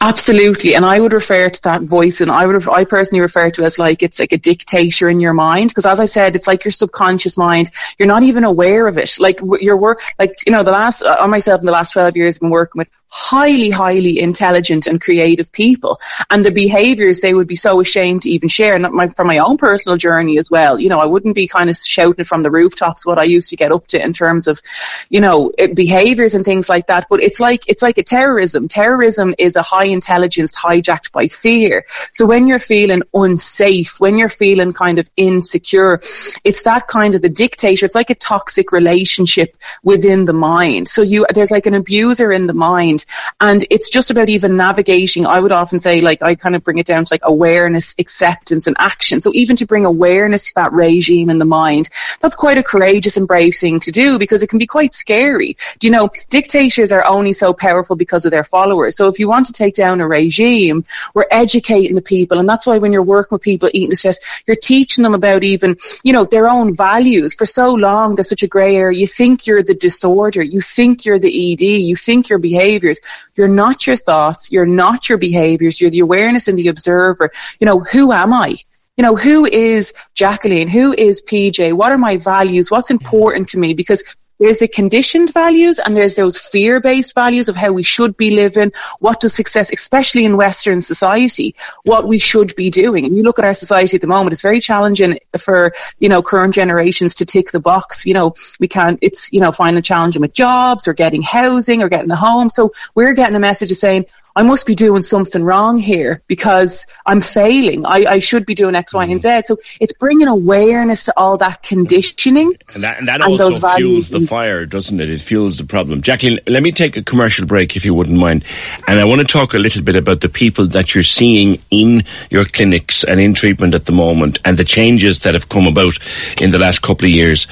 Absolutely. 0.04 0.74
And 0.74 0.84
I 0.84 0.98
would 0.98 1.12
refer 1.12 1.48
to 1.48 1.62
that 1.62 1.82
voice 1.82 2.20
and 2.20 2.28
I 2.28 2.44
would, 2.44 2.68
I 2.68 2.82
personally 2.82 3.20
refer 3.20 3.52
to 3.52 3.62
it 3.62 3.64
as 3.64 3.78
like, 3.78 4.02
it's 4.02 4.18
like 4.18 4.32
a 4.32 4.36
dictator 4.36 5.08
in 5.08 5.20
your 5.20 5.32
mind. 5.32 5.68
Because 5.68 5.86
as 5.86 6.00
I 6.00 6.06
said, 6.06 6.34
it's 6.34 6.48
like 6.48 6.64
your 6.64 6.72
subconscious 6.72 7.38
mind. 7.38 7.70
You're 8.00 8.08
not 8.08 8.24
even 8.24 8.42
aware 8.42 8.88
of 8.88 8.98
it. 8.98 9.14
Like 9.20 9.38
your 9.60 9.76
work, 9.76 10.02
like, 10.18 10.34
you 10.44 10.50
know, 10.50 10.64
the 10.64 10.72
last, 10.72 11.02
uh, 11.02 11.18
on 11.20 11.30
myself 11.30 11.60
in 11.60 11.66
the 11.66 11.72
last 11.72 11.92
12 11.92 12.16
years, 12.16 12.36
I've 12.36 12.40
been 12.40 12.50
working 12.50 12.80
with 12.80 12.88
highly, 13.14 13.68
highly 13.68 14.18
intelligent 14.18 14.86
and 14.86 14.98
creative 14.98 15.52
people. 15.52 16.00
And 16.30 16.44
the 16.44 16.50
behaviors 16.50 17.20
they 17.20 17.34
would 17.34 17.46
be 17.46 17.56
so 17.56 17.78
ashamed 17.78 18.22
to 18.22 18.30
even 18.30 18.48
share. 18.48 18.74
And 18.74 18.90
my, 18.90 19.10
from 19.10 19.26
my 19.26 19.38
own 19.38 19.58
personal 19.58 19.98
journey 19.98 20.38
as 20.38 20.50
well, 20.50 20.80
you 20.80 20.88
know, 20.88 20.98
I 20.98 21.04
wouldn't 21.04 21.34
be 21.34 21.46
kind 21.46 21.68
of 21.68 21.76
shouting 21.76 22.24
from 22.24 22.42
the 22.42 22.50
rooftops 22.50 23.06
what 23.06 23.18
I 23.18 23.24
used 23.24 23.50
to 23.50 23.56
get 23.56 23.70
up 23.70 23.86
to 23.88 24.02
in 24.02 24.14
terms 24.14 24.48
of, 24.48 24.62
you 25.10 25.20
know, 25.20 25.52
behaviors 25.74 26.34
and 26.34 26.42
things 26.42 26.70
like 26.70 26.86
that. 26.86 27.06
But 27.10 27.20
it's 27.22 27.38
like, 27.38 27.68
it's 27.68 27.82
like 27.82 27.98
a 27.98 28.02
terrorism. 28.02 28.66
Terrorism 28.66 29.34
is 29.38 29.56
a 29.56 29.62
high 29.62 29.91
intelligence 29.92 30.56
hijacked 30.56 31.12
by 31.12 31.28
fear. 31.28 31.84
So 32.10 32.26
when 32.26 32.46
you're 32.46 32.58
feeling 32.58 33.02
unsafe, 33.14 34.00
when 34.00 34.18
you're 34.18 34.28
feeling 34.28 34.72
kind 34.72 34.98
of 34.98 35.10
insecure, 35.16 36.00
it's 36.44 36.62
that 36.62 36.86
kind 36.88 37.14
of 37.14 37.22
the 37.22 37.28
dictator. 37.28 37.84
It's 37.84 37.94
like 37.94 38.10
a 38.10 38.14
toxic 38.14 38.72
relationship 38.72 39.56
within 39.82 40.24
the 40.24 40.32
mind. 40.32 40.88
So 40.88 41.02
you, 41.02 41.26
there's 41.32 41.50
like 41.50 41.66
an 41.66 41.74
abuser 41.74 42.32
in 42.32 42.46
the 42.46 42.54
mind 42.54 43.04
and 43.40 43.64
it's 43.70 43.88
just 43.88 44.10
about 44.10 44.28
even 44.28 44.56
navigating. 44.56 45.26
I 45.26 45.40
would 45.40 45.52
often 45.52 45.78
say, 45.78 46.00
like, 46.00 46.22
I 46.22 46.34
kind 46.34 46.56
of 46.56 46.64
bring 46.64 46.78
it 46.78 46.86
down 46.86 47.04
to 47.04 47.14
like 47.14 47.22
awareness, 47.24 47.94
acceptance 47.98 48.66
and 48.66 48.76
action. 48.78 49.20
So 49.20 49.30
even 49.34 49.56
to 49.56 49.66
bring 49.66 49.84
awareness 49.84 50.48
to 50.48 50.54
that 50.56 50.72
regime 50.72 51.30
in 51.30 51.38
the 51.38 51.44
mind, 51.44 51.88
that's 52.20 52.34
quite 52.34 52.58
a 52.58 52.62
courageous 52.62 53.16
and 53.16 53.26
brave 53.26 53.54
thing 53.54 53.80
to 53.80 53.90
do 53.90 54.18
because 54.18 54.42
it 54.42 54.48
can 54.48 54.58
be 54.58 54.66
quite 54.66 54.94
scary. 54.94 55.56
Do 55.78 55.86
you 55.86 55.92
know, 55.92 56.10
dictators 56.30 56.92
are 56.92 57.04
only 57.04 57.32
so 57.32 57.52
powerful 57.52 57.96
because 57.96 58.24
of 58.24 58.30
their 58.30 58.44
followers. 58.44 58.96
So 58.96 59.08
if 59.08 59.18
you 59.18 59.28
want 59.28 59.46
to 59.46 59.52
take 59.52 59.74
down 59.82 60.00
a 60.00 60.06
regime, 60.06 60.84
we're 61.14 61.32
educating 61.42 61.94
the 61.96 62.08
people. 62.14 62.38
And 62.38 62.48
that's 62.48 62.66
why 62.66 62.78
when 62.78 62.92
you're 62.92 63.10
working 63.16 63.34
with 63.34 63.42
people 63.42 63.68
eating 63.72 63.90
distress, 63.90 64.20
you're 64.46 64.62
teaching 64.72 65.02
them 65.02 65.14
about 65.14 65.42
even, 65.42 65.76
you 66.04 66.12
know, 66.12 66.24
their 66.24 66.48
own 66.48 66.76
values. 66.76 67.34
For 67.34 67.46
so 67.46 67.74
long, 67.74 68.14
there's 68.14 68.28
such 68.28 68.44
a 68.44 68.54
grey 68.56 68.76
area. 68.76 68.98
You 68.98 69.08
think 69.08 69.46
you're 69.46 69.64
the 69.64 69.74
disorder. 69.74 70.42
You 70.42 70.60
think 70.60 71.04
you're 71.04 71.18
the 71.18 71.34
ED. 71.52 71.62
You 71.90 71.96
think 71.96 72.28
your 72.28 72.38
behaviors. 72.38 73.00
You're 73.34 73.56
not 73.64 73.86
your 73.86 73.96
thoughts. 73.96 74.52
You're 74.52 74.72
not 74.84 75.08
your 75.08 75.18
behaviors. 75.18 75.80
You're 75.80 75.90
the 75.90 76.06
awareness 76.08 76.46
and 76.48 76.56
the 76.58 76.68
observer. 76.68 77.30
You 77.58 77.66
know, 77.66 77.80
who 77.80 78.12
am 78.12 78.32
I? 78.32 78.54
You 78.96 79.02
know, 79.02 79.16
who 79.16 79.46
is 79.46 79.94
Jacqueline? 80.14 80.68
Who 80.68 80.92
is 80.92 81.22
PJ? 81.22 81.72
What 81.72 81.92
are 81.92 81.98
my 81.98 82.18
values? 82.18 82.70
What's 82.70 82.90
important 82.90 83.48
to 83.50 83.58
me? 83.58 83.74
Because 83.74 84.04
there's 84.42 84.58
the 84.58 84.66
conditioned 84.66 85.32
values 85.32 85.78
and 85.78 85.96
there's 85.96 86.16
those 86.16 86.36
fear-based 86.36 87.14
values 87.14 87.48
of 87.48 87.54
how 87.54 87.70
we 87.70 87.84
should 87.84 88.16
be 88.16 88.34
living, 88.34 88.72
what 88.98 89.20
does 89.20 89.32
success, 89.32 89.72
especially 89.72 90.24
in 90.24 90.36
Western 90.36 90.80
society, 90.80 91.54
what 91.84 92.08
we 92.08 92.18
should 92.18 92.52
be 92.56 92.68
doing. 92.68 93.04
And 93.04 93.16
you 93.16 93.22
look 93.22 93.38
at 93.38 93.44
our 93.44 93.54
society 93.54 93.96
at 93.96 94.00
the 94.00 94.08
moment, 94.08 94.32
it's 94.32 94.42
very 94.42 94.58
challenging 94.58 95.20
for, 95.38 95.72
you 96.00 96.08
know, 96.08 96.22
current 96.22 96.54
generations 96.54 97.14
to 97.16 97.24
tick 97.24 97.52
the 97.52 97.60
box. 97.60 98.04
You 98.04 98.14
know, 98.14 98.34
we 98.58 98.66
can't, 98.66 98.98
it's, 99.00 99.32
you 99.32 99.40
know, 99.40 99.52
finding 99.52 99.80
challenging 99.84 100.22
with 100.22 100.32
jobs 100.32 100.88
or 100.88 100.92
getting 100.92 101.22
housing 101.22 101.80
or 101.80 101.88
getting 101.88 102.10
a 102.10 102.16
home. 102.16 102.50
So 102.50 102.72
we're 102.96 103.14
getting 103.14 103.36
a 103.36 103.40
message 103.40 103.70
of 103.70 103.76
saying, 103.76 104.06
I 104.34 104.42
must 104.42 104.66
be 104.66 104.74
doing 104.74 105.02
something 105.02 105.42
wrong 105.42 105.78
here 105.78 106.22
because 106.26 106.86
I'm 107.04 107.20
failing. 107.20 107.84
I, 107.84 108.04
I 108.08 108.18
should 108.18 108.46
be 108.46 108.54
doing 108.54 108.74
X, 108.74 108.94
Y, 108.94 109.02
and 109.02 109.12
mm-hmm. 109.12 109.18
Z. 109.18 109.42
So 109.44 109.56
it's 109.80 109.92
bringing 109.92 110.28
awareness 110.28 111.04
to 111.04 111.14
all 111.16 111.36
that 111.38 111.62
conditioning. 111.62 112.54
And 112.74 112.84
that, 112.84 112.98
and 112.98 113.08
that 113.08 113.20
and 113.20 113.24
also 113.24 113.76
fuels 113.76 114.08
the 114.08 114.26
fire, 114.32 114.64
doesn't 114.64 114.98
it? 114.98 115.10
It 115.10 115.20
fuels 115.20 115.58
the 115.58 115.66
problem. 115.66 116.00
Jacqueline, 116.00 116.40
let 116.46 116.62
me 116.62 116.72
take 116.72 116.96
a 116.96 117.02
commercial 117.02 117.44
break 117.44 117.76
if 117.76 117.84
you 117.84 117.92
wouldn't 117.92 118.18
mind. 118.18 118.46
And 118.88 118.98
I 118.98 119.04
want 119.04 119.20
to 119.20 119.26
talk 119.26 119.52
a 119.52 119.58
little 119.58 119.82
bit 119.82 119.94
about 119.94 120.22
the 120.22 120.30
people 120.30 120.66
that 120.68 120.94
you're 120.94 121.04
seeing 121.04 121.58
in 121.70 122.04
your 122.30 122.46
clinics 122.46 123.04
and 123.04 123.20
in 123.20 123.34
treatment 123.34 123.74
at 123.74 123.84
the 123.84 123.92
moment 123.92 124.38
and 124.46 124.56
the 124.56 124.64
changes 124.64 125.20
that 125.20 125.34
have 125.34 125.50
come 125.50 125.66
about 125.66 125.98
in 126.40 126.50
the 126.50 126.58
last 126.58 126.80
couple 126.80 127.04
of 127.04 127.12
years. 127.12 127.46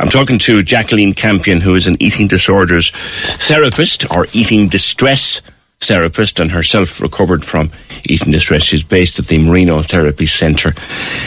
I'm 0.00 0.08
talking 0.08 0.38
to 0.38 0.62
Jacqueline 0.62 1.12
Campion, 1.12 1.60
who 1.60 1.74
is 1.74 1.86
an 1.86 1.98
eating 2.00 2.28
disorders 2.28 2.92
therapist 2.92 4.10
or 4.10 4.26
eating 4.32 4.68
distress 4.68 5.42
therapist 5.80 6.40
and 6.40 6.50
herself 6.50 7.02
recovered 7.02 7.44
from 7.44 7.70
eating 8.04 8.32
distress. 8.32 8.62
She's 8.62 8.84
based 8.84 9.18
at 9.18 9.26
the 9.26 9.38
Marino 9.38 9.82
Therapy 9.82 10.24
Centre. 10.24 10.72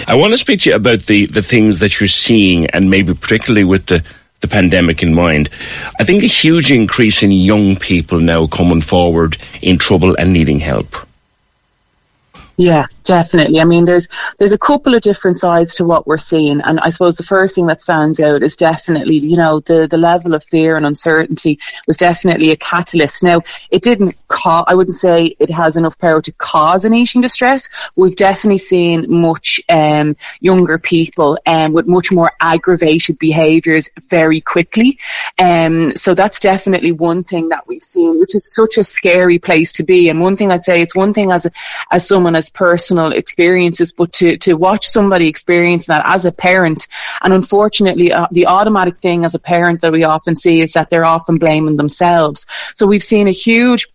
I 0.08 0.16
want 0.16 0.34
to 0.34 0.38
speak 0.40 0.62
to 0.62 0.72
you 0.72 0.76
about 0.76 1.02
the, 1.02 1.28
the 1.28 1.44
things 1.44 1.78
that 1.82 2.00
you're 2.00 2.08
seeing 2.08 2.66
and 2.72 2.90
maybe 2.90 3.14
particularly 3.14 3.66
with 3.66 3.86
the, 3.86 4.04
the 4.42 4.48
pandemic 4.48 5.01
in 5.01 5.13
mind. 5.13 5.50
I 6.00 6.04
think 6.04 6.24
a 6.24 6.27
huge 6.27 6.72
increase 6.72 7.24
in 7.24 7.32
young 7.32 7.75
people 7.75 8.20
now 8.20 8.48
coming 8.48 8.82
forward 8.82 9.38
in 9.62 9.77
trouble 9.77 10.15
and 10.18 10.34
needing 10.34 10.60
help. 10.60 10.96
Yeah, 12.58 12.86
definitely. 13.06 13.60
I 13.60 13.66
mean, 13.66 13.86
there's 13.86 14.08
there's 14.38 14.52
a 14.52 14.58
couple 14.58 14.94
of 14.94 15.02
different 15.02 15.38
sides 15.38 15.76
to 15.76 15.86
what 15.86 16.08
we're 16.08 16.18
seeing, 16.18 16.62
and 16.62 16.80
I 16.80 16.90
suppose 16.90 17.16
the 17.16 17.24
first 17.24 17.56
thing 17.56 17.68
that 17.68 17.82
stands 17.82 18.20
out 18.20 18.44
is 18.44 18.58
definitely, 18.58 19.18
you 19.18 19.38
know, 19.38 19.60
the 19.60 19.88
the 19.88 19.98
level 19.98 20.34
of 20.34 20.44
fear 20.44 20.78
and 20.78 20.86
uncertainty 20.86 21.60
was 21.88 21.98
definitely 21.98 22.52
a 22.52 22.56
catalyst. 22.56 23.24
Now, 23.24 23.42
it 23.72 23.82
didn't. 23.82 24.16
cause. 24.28 24.66
I 24.68 24.76
wouldn't 24.76 24.96
say 24.96 25.36
it 25.40 25.50
has 25.50 25.76
enough 25.76 25.98
power 26.00 26.22
to 26.22 26.32
cause 26.32 26.86
an 26.86 26.94
eating 26.94 27.22
distress. 27.22 27.70
We've 27.96 28.16
definitely 28.16 28.58
seen 28.60 29.06
much 29.10 29.62
um, 29.70 30.16
younger 30.40 30.78
people 30.78 31.38
and 31.46 31.68
um, 31.68 31.74
with 31.74 31.88
much 31.88 32.12
more 32.12 32.32
aggravated 32.40 33.18
behaviours 33.20 33.90
very 34.10 34.42
quickly. 34.42 35.00
Um, 35.40 35.96
so 35.96 36.14
that's 36.14 36.40
definitely 36.40 36.92
one 36.92 37.24
thing 37.24 37.50
that 37.50 37.68
we've 37.68 37.84
seen, 37.84 38.20
which 38.20 38.36
is 38.36 38.54
such 38.54 38.78
a 38.78 38.84
scary 38.84 39.40
place 39.40 39.74
to 39.74 39.84
be. 39.84 40.10
And 40.10 40.22
one 40.22 40.38
thing 40.38 40.52
I'd 40.52 40.64
say, 40.64 40.82
it's 40.82 40.96
one 40.96 41.14
thing 41.14 41.32
as 41.32 41.46
a, 41.46 41.52
as 41.92 42.08
someone 42.08 42.36
as 42.36 42.46
as 42.46 42.52
personal 42.96 43.18
experiences, 43.18 43.94
but 43.94 44.14
to, 44.14 44.38
to 44.38 44.54
watch 44.54 44.88
somebody 44.88 45.28
experience 45.28 45.88
that 45.88 46.04
as 46.06 46.25
a 46.25 46.32
parent. 46.32 46.88
And 47.22 47.34
unfortunately, 47.34 48.12
uh, 48.12 48.28
the 48.32 48.48
automatic 48.48 49.00
thing 49.00 49.25
as 49.25 49.36
a 49.36 49.40
parent 49.40 49.82
that 49.82 49.92
we 49.92 50.04
often 50.04 50.36
see 50.36 50.62
is 50.62 50.74
that 50.74 50.90
they're 50.90 51.06
often 51.06 51.38
blaming 51.38 51.78
themselves. 51.78 52.48
So 52.75 52.88
we've 52.88 53.04
seen 53.04 53.28
a 53.28 53.32
huge 53.32 53.88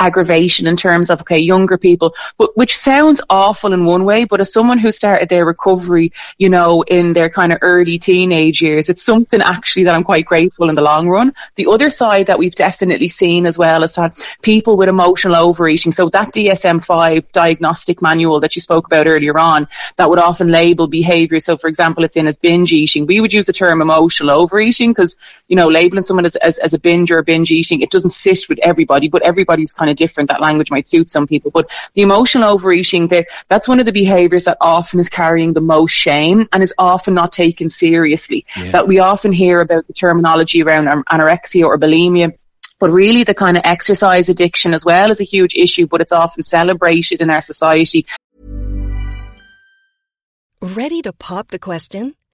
aggravation 0.00 0.66
in 0.66 0.76
terms 0.76 1.10
of 1.10 1.20
okay 1.20 1.38
younger 1.38 1.78
people 1.78 2.14
but 2.38 2.56
which 2.56 2.76
sounds 2.76 3.20
awful 3.30 3.72
in 3.72 3.84
one 3.84 4.04
way 4.04 4.24
but 4.24 4.40
as 4.40 4.52
someone 4.52 4.78
who 4.78 4.90
started 4.90 5.28
their 5.28 5.44
recovery 5.44 6.10
you 6.38 6.48
know 6.48 6.82
in 6.82 7.12
their 7.12 7.30
kind 7.30 7.52
of 7.52 7.58
early 7.62 7.98
teenage 7.98 8.60
years 8.60 8.88
it's 8.88 9.02
something 9.02 9.40
actually 9.42 9.84
that 9.84 9.94
I'm 9.94 10.04
quite 10.04 10.24
grateful 10.24 10.68
in 10.68 10.74
the 10.74 10.82
long 10.82 11.08
run. 11.08 11.34
The 11.56 11.66
other 11.66 11.90
side 11.90 12.26
that 12.26 12.38
we've 12.38 12.54
definitely 12.54 13.08
seen 13.08 13.46
as 13.46 13.58
well 13.58 13.82
is 13.82 13.94
that 13.94 14.18
people 14.42 14.76
with 14.76 14.88
emotional 14.88 15.36
overeating 15.36 15.92
so 15.92 16.08
that 16.10 16.32
DSM-5 16.32 17.32
diagnostic 17.32 18.00
manual 18.00 18.40
that 18.40 18.54
you 18.54 18.62
spoke 18.62 18.86
about 18.86 19.06
earlier 19.06 19.38
on 19.38 19.68
that 19.96 20.08
would 20.08 20.18
often 20.18 20.48
label 20.50 20.86
behavior. 20.86 21.40
So 21.40 21.56
for 21.56 21.68
example 21.68 22.04
it's 22.04 22.16
in 22.16 22.26
as 22.26 22.38
binge 22.38 22.72
eating. 22.72 23.06
We 23.06 23.20
would 23.20 23.32
use 23.32 23.46
the 23.46 23.52
term 23.52 23.82
emotional 23.82 24.30
overeating 24.30 24.90
because 24.92 25.16
you 25.48 25.56
know 25.56 25.68
labeling 25.68 26.04
someone 26.04 26.26
as, 26.26 26.36
as, 26.36 26.58
as 26.58 26.74
a 26.74 26.78
binge 26.78 27.10
or 27.10 27.22
binge 27.22 27.50
eating 27.50 27.80
it 27.80 27.90
doesn't 27.90 28.10
sit 28.10 28.40
with 28.48 28.58
everybody 28.62 29.08
but 29.08 29.22
everybody's 29.22 29.72
kind 29.72 29.89
of 29.90 29.96
different. 29.96 30.28
That 30.28 30.40
language 30.40 30.70
might 30.70 30.88
suit 30.88 31.08
some 31.08 31.26
people, 31.26 31.50
but 31.50 31.70
the 31.94 32.02
emotional 32.02 32.50
overeating, 32.50 33.08
that's 33.48 33.68
one 33.68 33.80
of 33.80 33.86
the 33.86 33.92
behaviors 33.92 34.44
that 34.44 34.56
often 34.60 35.00
is 35.00 35.08
carrying 35.08 35.52
the 35.52 35.60
most 35.60 35.92
shame 35.92 36.48
and 36.52 36.62
is 36.62 36.72
often 36.78 37.14
not 37.14 37.32
taken 37.32 37.68
seriously. 37.68 38.46
Yeah. 38.56 38.70
That 38.72 38.88
we 38.88 38.98
often 38.98 39.32
hear 39.32 39.60
about 39.60 39.86
the 39.86 39.92
terminology 39.92 40.62
around 40.62 40.86
anorexia 41.04 41.64
or 41.64 41.78
bulimia 41.78 42.32
but 42.80 42.90
really 42.90 43.24
the 43.24 43.34
kind 43.34 43.58
of 43.58 43.62
exercise 43.66 44.30
addiction 44.30 44.72
as 44.72 44.86
well 44.86 45.10
is 45.10 45.20
a 45.20 45.24
huge 45.24 45.54
issue, 45.54 45.86
but 45.86 46.00
it's 46.00 46.12
often 46.12 46.42
celebrated 46.42 47.20
in 47.20 47.28
our 47.28 47.42
society. 47.42 48.06
Ready 50.62 51.02
to 51.02 51.12
pop 51.12 51.48
the 51.48 51.58
question? 51.58 52.14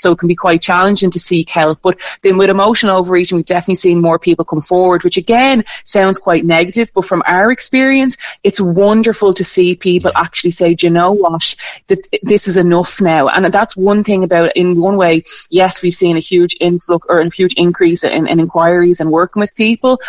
So 0.00 0.12
it 0.12 0.18
can 0.18 0.28
be 0.28 0.36
quite 0.36 0.62
challenging 0.62 1.10
to 1.12 1.18
seek 1.18 1.50
help. 1.50 1.80
But 1.82 2.00
then 2.22 2.36
with 2.38 2.50
emotional 2.50 2.98
overeating, 2.98 3.36
we've 3.36 3.44
definitely 3.44 3.76
seen 3.76 4.00
more 4.00 4.18
people 4.18 4.44
come 4.44 4.60
forward, 4.60 5.04
which 5.04 5.16
again 5.16 5.64
sounds 5.84 6.18
quite 6.18 6.44
negative. 6.44 6.90
But 6.94 7.04
from 7.04 7.22
our 7.26 7.50
experience, 7.50 8.16
it's 8.42 8.60
wonderful 8.60 9.34
to 9.34 9.44
see 9.44 9.74
people 9.76 10.12
actually 10.14 10.52
say, 10.52 10.74
Do 10.74 10.86
you 10.86 10.92
know 10.92 11.12
what, 11.12 11.54
that 11.88 12.00
this 12.22 12.48
is 12.48 12.56
enough 12.56 13.00
now. 13.00 13.28
And 13.28 13.46
that's 13.46 13.76
one 13.76 14.04
thing 14.04 14.24
about, 14.24 14.56
in 14.56 14.80
one 14.80 14.96
way, 14.96 15.22
yes, 15.50 15.82
we've 15.82 15.94
seen 15.94 16.16
a 16.16 16.20
huge 16.20 16.56
influx 16.60 17.06
or 17.08 17.20
a 17.20 17.30
huge 17.30 17.54
increase 17.54 18.04
in, 18.04 18.26
in 18.26 18.40
inquiries 18.40 19.00
and 19.00 19.10
working 19.10 19.40
with 19.40 19.54
people 19.54 20.00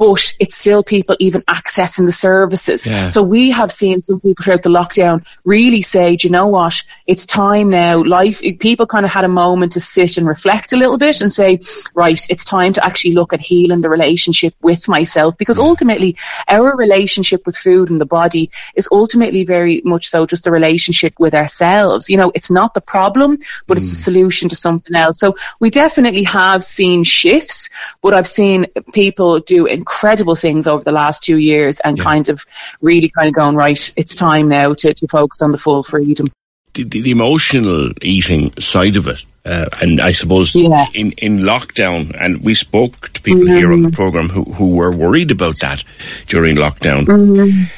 but 0.00 0.32
it's 0.40 0.56
still 0.56 0.82
people 0.82 1.14
even 1.18 1.42
accessing 1.42 2.06
the 2.06 2.12
services. 2.12 2.86
Yeah. 2.86 3.10
So 3.10 3.22
we 3.22 3.50
have 3.50 3.70
seen 3.70 4.00
some 4.00 4.18
people 4.18 4.42
throughout 4.42 4.62
the 4.62 4.70
lockdown 4.70 5.26
really 5.44 5.82
say, 5.82 6.16
Do 6.16 6.26
you 6.26 6.32
know 6.32 6.48
what, 6.48 6.82
it's 7.06 7.26
time 7.26 7.68
now. 7.68 8.02
Life, 8.02 8.40
people 8.60 8.86
kind 8.86 9.04
of 9.04 9.12
had 9.12 9.26
a 9.26 9.28
moment 9.28 9.72
to 9.72 9.80
sit 9.80 10.16
and 10.16 10.26
reflect 10.26 10.72
a 10.72 10.78
little 10.78 10.96
bit 10.96 11.20
and 11.20 11.30
say, 11.30 11.58
right, 11.94 12.18
it's 12.30 12.46
time 12.46 12.72
to 12.72 12.84
actually 12.84 13.12
look 13.12 13.34
at 13.34 13.42
healing 13.42 13.82
the 13.82 13.90
relationship 13.90 14.54
with 14.62 14.88
myself 14.88 15.36
because 15.36 15.58
ultimately 15.58 16.16
our 16.48 16.74
relationship 16.74 17.44
with 17.44 17.56
food 17.58 17.90
and 17.90 18.00
the 18.00 18.06
body 18.06 18.50
is 18.74 18.88
ultimately 18.90 19.44
very 19.44 19.82
much 19.84 20.06
so 20.08 20.24
just 20.24 20.46
a 20.46 20.50
relationship 20.50 21.12
with 21.18 21.34
ourselves. 21.34 22.08
You 22.08 22.16
know, 22.16 22.32
it's 22.34 22.50
not 22.50 22.72
the 22.72 22.80
problem, 22.80 23.36
but 23.66 23.76
it's 23.76 23.92
a 23.92 23.96
mm. 23.96 24.04
solution 24.04 24.48
to 24.48 24.56
something 24.56 24.96
else. 24.96 25.18
So 25.18 25.36
we 25.58 25.68
definitely 25.68 26.24
have 26.24 26.64
seen 26.64 27.04
shifts, 27.04 27.68
but 28.00 28.14
I've 28.14 28.26
seen 28.26 28.64
people 28.94 29.40
do 29.40 29.66
incredible 29.66 29.89
things 29.90 30.66
over 30.66 30.84
the 30.84 30.92
last 30.92 31.22
two 31.24 31.36
years 31.38 31.80
and 31.80 31.98
kind 31.98 32.28
of 32.28 32.44
really 32.80 33.08
kind 33.08 33.28
of 33.28 33.34
going, 33.34 33.56
right, 33.56 33.92
it's 33.96 34.14
time 34.14 34.48
now 34.48 34.74
to, 34.74 34.94
to 34.94 35.06
focus 35.08 35.42
on 35.42 35.52
the 35.52 35.58
full 35.58 35.82
freedom. 35.82 36.28
the, 36.74 36.84
the, 36.84 37.02
the 37.02 37.10
emotional 37.10 37.90
eating 38.02 38.52
side 38.58 38.96
of 38.96 39.08
it. 39.08 39.24
Uh, 39.44 39.68
and 39.80 40.00
I 40.00 40.12
suppose 40.12 40.54
Yeah. 40.54 40.84
in, 40.94 41.12
in 41.12 41.38
lockdown, 41.38 42.14
and 42.20 42.42
we 42.42 42.52
spoke 42.54 43.10
to 43.14 43.22
people 43.22 43.46
here 43.46 43.72
on 43.72 43.82
the 43.82 43.90
program 43.90 44.28
who, 44.28 44.44
who 44.44 44.74
were 44.76 44.92
worried 44.92 45.30
about 45.30 45.58
that 45.60 45.82
during 46.26 46.56
lockdown. 46.56 47.68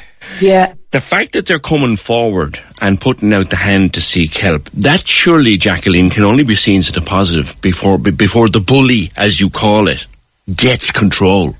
Yeah. 0.41 0.73
The 0.91 1.01
fact 1.01 1.33
that 1.33 1.45
they're 1.45 1.59
coming 1.59 1.95
forward 1.95 2.59
and 2.81 2.99
putting 2.99 3.33
out 3.33 3.49
the 3.49 3.55
hand 3.55 3.93
to 3.95 4.01
seek 4.01 4.35
help, 4.37 4.69
that 4.71 5.07
surely, 5.07 5.57
Jacqueline, 5.57 6.09
can 6.09 6.23
only 6.23 6.43
be 6.43 6.55
seen 6.55 6.79
as 6.79 6.95
a 6.95 7.01
positive 7.01 7.59
before 7.61 7.97
before 7.97 8.49
the 8.49 8.59
bully, 8.61 9.11
as 9.17 9.39
you 9.39 9.49
call 9.49 9.87
it, 9.87 10.05
gets 10.53 10.91
control. 10.91 11.55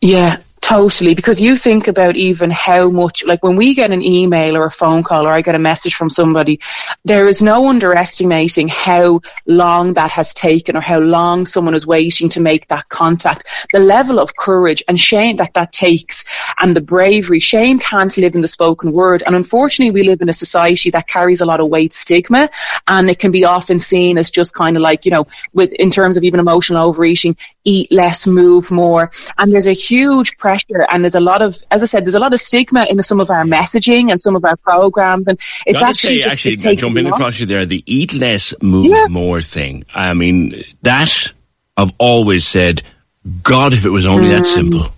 Yeah, 0.00 0.42
totally. 0.60 1.14
Because 1.14 1.40
you 1.40 1.56
think 1.56 1.88
about 1.88 2.16
even 2.16 2.50
how 2.50 2.90
much, 2.90 3.24
like 3.24 3.42
when 3.42 3.56
we 3.56 3.74
get 3.74 3.90
an 3.90 4.02
email 4.02 4.56
or 4.56 4.66
a 4.66 4.70
phone 4.70 5.02
call 5.02 5.26
or 5.26 5.32
I 5.32 5.40
get 5.40 5.54
a 5.54 5.58
message 5.58 5.94
from 5.94 6.10
somebody, 6.10 6.60
there 7.04 7.26
is 7.26 7.42
no 7.42 7.68
underestimating 7.68 8.68
how 8.68 9.20
long 9.46 9.94
that 9.94 10.10
has 10.10 10.34
taken 10.34 10.76
or 10.76 10.80
how 10.80 10.98
long 10.98 11.46
someone 11.46 11.74
is 11.74 11.86
waiting 11.86 12.28
to 12.30 12.40
make 12.40 12.68
that 12.68 12.88
contact. 12.88 13.46
The 13.72 13.78
level 13.78 14.18
of 14.18 14.36
courage 14.36 14.82
and 14.88 14.98
shame 14.98 15.36
that 15.36 15.54
that 15.54 15.72
takes 15.72 16.24
and 16.58 16.74
the 16.74 16.80
bravery. 16.80 17.40
Shame 17.40 17.78
can't 17.78 18.16
live 18.16 18.34
in 18.34 18.40
the 18.40 18.48
spoken 18.48 18.92
word. 18.92 19.22
And 19.24 19.36
unfortunately, 19.36 19.92
we 19.92 20.08
live 20.08 20.20
in 20.20 20.28
a 20.28 20.32
society 20.32 20.90
that 20.90 21.06
carries 21.06 21.40
a 21.40 21.46
lot 21.46 21.60
of 21.60 21.68
weight 21.68 21.92
stigma 21.92 22.48
and 22.86 23.08
it 23.08 23.18
can 23.18 23.30
be 23.30 23.44
often 23.44 23.78
seen 23.78 24.18
as 24.18 24.30
just 24.30 24.54
kind 24.54 24.76
of 24.76 24.82
like, 24.82 25.04
you 25.04 25.12
know, 25.12 25.24
with, 25.52 25.72
in 25.72 25.90
terms 25.90 26.16
of 26.16 26.24
even 26.24 26.40
emotional 26.40 26.82
overeating, 26.82 27.36
eat 27.64 27.90
less, 27.92 28.26
move 28.26 28.70
more. 28.70 29.10
And 29.36 29.52
there's 29.52 29.66
a 29.66 29.72
huge 29.72 30.36
pressure 30.36 30.47
and 30.90 31.04
there's 31.04 31.14
a 31.14 31.20
lot 31.20 31.42
of, 31.42 31.56
as 31.70 31.82
I 31.82 31.86
said, 31.86 32.04
there's 32.04 32.14
a 32.14 32.20
lot 32.20 32.32
of 32.32 32.40
stigma 32.40 32.84
in 32.88 33.00
some 33.02 33.20
of 33.20 33.30
our 33.30 33.44
messaging 33.44 34.10
and 34.10 34.20
some 34.20 34.36
of 34.36 34.44
our 34.44 34.56
programs. 34.56 35.28
And 35.28 35.38
it's 35.66 35.78
Gotta 35.80 35.90
actually, 35.90 36.18
say, 36.18 36.22
just, 36.22 36.46
actually, 36.46 36.72
it 36.72 36.78
jumping 36.78 37.06
across 37.06 37.38
you 37.38 37.46
there, 37.46 37.64
the 37.66 37.82
eat 37.86 38.12
less, 38.12 38.54
move 38.62 38.86
Yeah. 38.86 39.06
more 39.08 39.40
thing. 39.42 39.84
I 39.94 40.14
mean, 40.14 40.64
that 40.82 41.32
I've 41.76 41.92
always 41.98 42.46
said, 42.46 42.82
God, 43.42 43.72
if 43.72 43.84
it 43.84 43.90
was 43.90 44.06
only 44.06 44.28
Mm. 44.28 44.30
that 44.38 44.44
simple. 44.44 44.92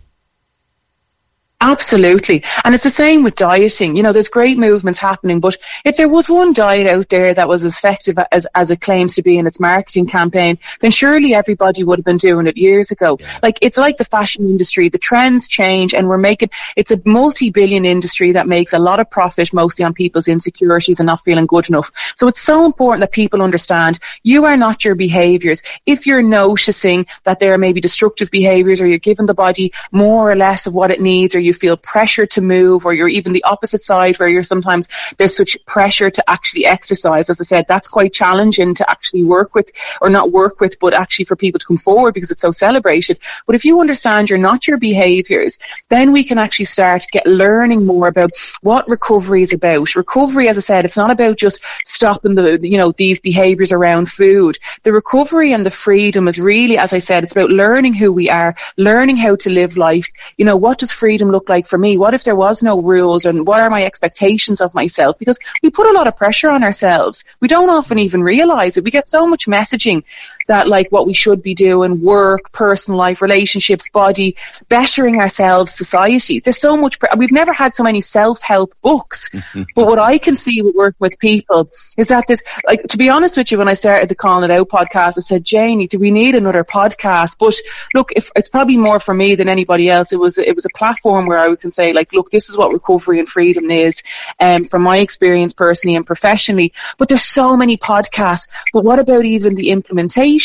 Absolutely. 1.62 2.42
And 2.64 2.74
it's 2.74 2.84
the 2.84 2.90
same 2.90 3.22
with 3.22 3.34
dieting. 3.34 3.94
You 3.94 4.02
know, 4.02 4.12
there's 4.12 4.30
great 4.30 4.56
movements 4.56 4.98
happening, 4.98 5.40
but 5.40 5.58
if 5.84 5.98
there 5.98 6.08
was 6.08 6.26
one 6.26 6.54
diet 6.54 6.86
out 6.86 7.10
there 7.10 7.34
that 7.34 7.48
was 7.50 7.66
as 7.66 7.76
effective 7.76 8.18
as, 8.32 8.46
as 8.54 8.70
it 8.70 8.80
claims 8.80 9.16
to 9.16 9.22
be 9.22 9.36
in 9.36 9.46
its 9.46 9.60
marketing 9.60 10.06
campaign, 10.06 10.58
then 10.80 10.90
surely 10.90 11.34
everybody 11.34 11.84
would 11.84 11.98
have 11.98 12.04
been 12.04 12.16
doing 12.16 12.46
it 12.46 12.56
years 12.56 12.90
ago. 12.90 13.18
Like, 13.42 13.58
it's 13.60 13.76
like 13.76 13.98
the 13.98 14.06
fashion 14.06 14.46
industry. 14.46 14.88
The 14.88 14.96
trends 14.96 15.48
change 15.48 15.92
and 15.92 16.08
we're 16.08 16.16
making, 16.16 16.48
it's 16.76 16.92
a 16.92 17.02
multi-billion 17.04 17.84
industry 17.84 18.32
that 18.32 18.48
makes 18.48 18.72
a 18.72 18.78
lot 18.78 18.98
of 18.98 19.10
profit 19.10 19.52
mostly 19.52 19.84
on 19.84 19.92
people's 19.92 20.28
insecurities 20.28 20.98
and 20.98 21.06
not 21.06 21.20
feeling 21.20 21.44
good 21.46 21.68
enough. 21.68 21.92
So 22.16 22.26
it's 22.26 22.40
so 22.40 22.64
important 22.64 23.02
that 23.02 23.12
people 23.12 23.42
understand 23.42 23.98
you 24.22 24.46
are 24.46 24.56
not 24.56 24.82
your 24.82 24.94
behaviors. 24.94 25.62
If 25.84 26.06
you're 26.06 26.22
noticing 26.22 27.04
that 27.24 27.38
there 27.38 27.52
are 27.52 27.58
maybe 27.58 27.82
destructive 27.82 28.30
behaviors 28.30 28.80
or 28.80 28.86
you're 28.86 28.98
giving 28.98 29.26
the 29.26 29.34
body 29.34 29.72
more 29.92 30.30
or 30.30 30.36
less 30.36 30.66
of 30.66 30.74
what 30.74 30.90
it 30.90 31.02
needs 31.02 31.34
or 31.34 31.38
you 31.38 31.49
feel 31.52 31.76
pressure 31.76 32.26
to 32.26 32.40
move 32.40 32.84
or 32.84 32.94
you're 32.94 33.08
even 33.08 33.32
the 33.32 33.44
opposite 33.44 33.82
side 33.82 34.18
where 34.18 34.28
you're 34.28 34.42
sometimes 34.42 34.88
there's 35.18 35.36
such 35.36 35.56
pressure 35.66 36.10
to 36.10 36.30
actually 36.30 36.66
exercise. 36.66 37.30
As 37.30 37.40
I 37.40 37.44
said, 37.44 37.66
that's 37.68 37.88
quite 37.88 38.12
challenging 38.12 38.74
to 38.76 38.90
actually 38.90 39.24
work 39.24 39.54
with 39.54 39.70
or 40.00 40.10
not 40.10 40.30
work 40.30 40.60
with, 40.60 40.78
but 40.80 40.94
actually 40.94 41.24
for 41.26 41.36
people 41.36 41.58
to 41.58 41.66
come 41.66 41.76
forward 41.76 42.14
because 42.14 42.30
it's 42.30 42.42
so 42.42 42.52
celebrated. 42.52 43.18
But 43.46 43.56
if 43.56 43.64
you 43.64 43.80
understand 43.80 44.30
you're 44.30 44.38
not 44.38 44.66
your 44.66 44.78
behaviors, 44.78 45.58
then 45.88 46.12
we 46.12 46.24
can 46.24 46.38
actually 46.38 46.66
start 46.66 47.06
get 47.12 47.26
learning 47.26 47.86
more 47.86 48.08
about 48.08 48.30
what 48.62 48.88
recovery 48.88 49.42
is 49.42 49.52
about. 49.52 49.94
Recovery, 49.94 50.48
as 50.48 50.58
I 50.58 50.60
said, 50.60 50.84
it's 50.84 50.96
not 50.96 51.10
about 51.10 51.38
just 51.38 51.60
stopping 51.84 52.34
the, 52.34 52.58
you 52.62 52.78
know, 52.78 52.92
these 52.92 53.20
behaviors 53.20 53.72
around 53.72 54.10
food. 54.10 54.58
The 54.82 54.92
recovery 54.92 55.52
and 55.52 55.64
the 55.64 55.70
freedom 55.70 56.28
is 56.28 56.38
really, 56.38 56.76
as 56.78 56.92
I 56.92 56.98
said, 56.98 57.22
it's 57.22 57.32
about 57.32 57.50
learning 57.50 57.94
who 57.94 58.12
we 58.12 58.28
are, 58.28 58.54
learning 58.76 59.16
how 59.16 59.36
to 59.36 59.50
live 59.50 59.76
life. 59.76 60.06
You 60.36 60.44
know, 60.44 60.56
what 60.56 60.78
does 60.78 60.92
freedom 60.92 61.30
look 61.30 61.39
like 61.48 61.66
for 61.66 61.78
me? 61.78 61.96
What 61.96 62.14
if 62.14 62.24
there 62.24 62.36
was 62.36 62.62
no 62.62 62.80
rules 62.80 63.24
and 63.24 63.46
what 63.46 63.60
are 63.60 63.70
my 63.70 63.84
expectations 63.84 64.60
of 64.60 64.74
myself? 64.74 65.18
Because 65.18 65.38
we 65.62 65.70
put 65.70 65.88
a 65.88 65.92
lot 65.92 66.06
of 66.06 66.16
pressure 66.16 66.50
on 66.50 66.64
ourselves. 66.64 67.24
We 67.40 67.48
don't 67.48 67.70
often 67.70 67.98
even 67.98 68.22
realize 68.22 68.76
it. 68.76 68.84
We 68.84 68.90
get 68.90 69.08
so 69.08 69.26
much 69.26 69.46
messaging 69.46 70.04
that 70.50 70.66
like 70.66 70.90
what 70.90 71.06
we 71.06 71.14
should 71.14 71.42
be 71.42 71.54
doing, 71.54 72.02
work, 72.02 72.50
personal 72.50 72.98
life, 72.98 73.22
relationships, 73.22 73.88
body, 73.88 74.36
bettering 74.68 75.20
ourselves, 75.20 75.72
society. 75.72 76.40
There's 76.40 76.60
so 76.60 76.76
much, 76.76 76.98
pre- 76.98 77.08
we've 77.16 77.30
never 77.30 77.52
had 77.52 77.72
so 77.72 77.84
many 77.84 78.00
self-help 78.00 78.74
books. 78.82 79.30
but 79.76 79.86
what 79.86 80.00
I 80.00 80.18
can 80.18 80.34
see 80.34 80.60
with 80.60 80.74
working 80.74 80.96
with 80.98 81.20
people 81.20 81.70
is 81.96 82.08
that 82.08 82.26
this, 82.26 82.42
like, 82.66 82.82
to 82.88 82.98
be 82.98 83.10
honest 83.10 83.36
with 83.36 83.52
you, 83.52 83.58
when 83.58 83.68
I 83.68 83.74
started 83.74 84.08
the 84.08 84.16
Calling 84.16 84.50
It 84.50 84.52
Out 84.52 84.68
podcast, 84.68 85.18
I 85.18 85.20
said, 85.20 85.44
Janie, 85.44 85.86
do 85.86 86.00
we 86.00 86.10
need 86.10 86.34
another 86.34 86.64
podcast? 86.64 87.36
But 87.38 87.54
look, 87.94 88.10
if 88.16 88.32
it's 88.34 88.48
probably 88.48 88.76
more 88.76 88.98
for 88.98 89.14
me 89.14 89.36
than 89.36 89.48
anybody 89.48 89.88
else. 89.88 90.12
It 90.12 90.18
was, 90.18 90.36
it 90.36 90.56
was 90.56 90.66
a 90.66 90.76
platform 90.76 91.26
where 91.26 91.38
I 91.38 91.54
can 91.54 91.70
say 91.70 91.92
like, 91.92 92.12
look, 92.12 92.30
this 92.30 92.48
is 92.48 92.58
what 92.58 92.72
recovery 92.72 93.20
and 93.20 93.28
freedom 93.28 93.70
is, 93.70 94.02
um, 94.40 94.64
from 94.64 94.82
my 94.82 94.98
experience 94.98 95.52
personally 95.52 95.94
and 95.94 96.04
professionally. 96.04 96.72
But 96.98 97.08
there's 97.08 97.22
so 97.22 97.56
many 97.56 97.76
podcasts. 97.76 98.48
But 98.72 98.84
what 98.84 98.98
about 98.98 99.24
even 99.24 99.54
the 99.54 99.70
implementation? 99.70 100.39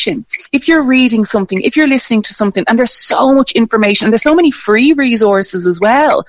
If 0.51 0.67
you're 0.67 0.85
reading 0.87 1.25
something, 1.25 1.61
if 1.61 1.77
you're 1.77 1.87
listening 1.87 2.21
to 2.23 2.33
something 2.33 2.63
and 2.67 2.77
there's 2.77 2.93
so 2.93 3.33
much 3.33 3.53
information 3.53 4.05
and 4.05 4.13
there's 4.13 4.23
so 4.23 4.35
many 4.35 4.51
free 4.51 4.93
resources 4.93 5.65
as 5.67 5.79
well. 5.79 6.25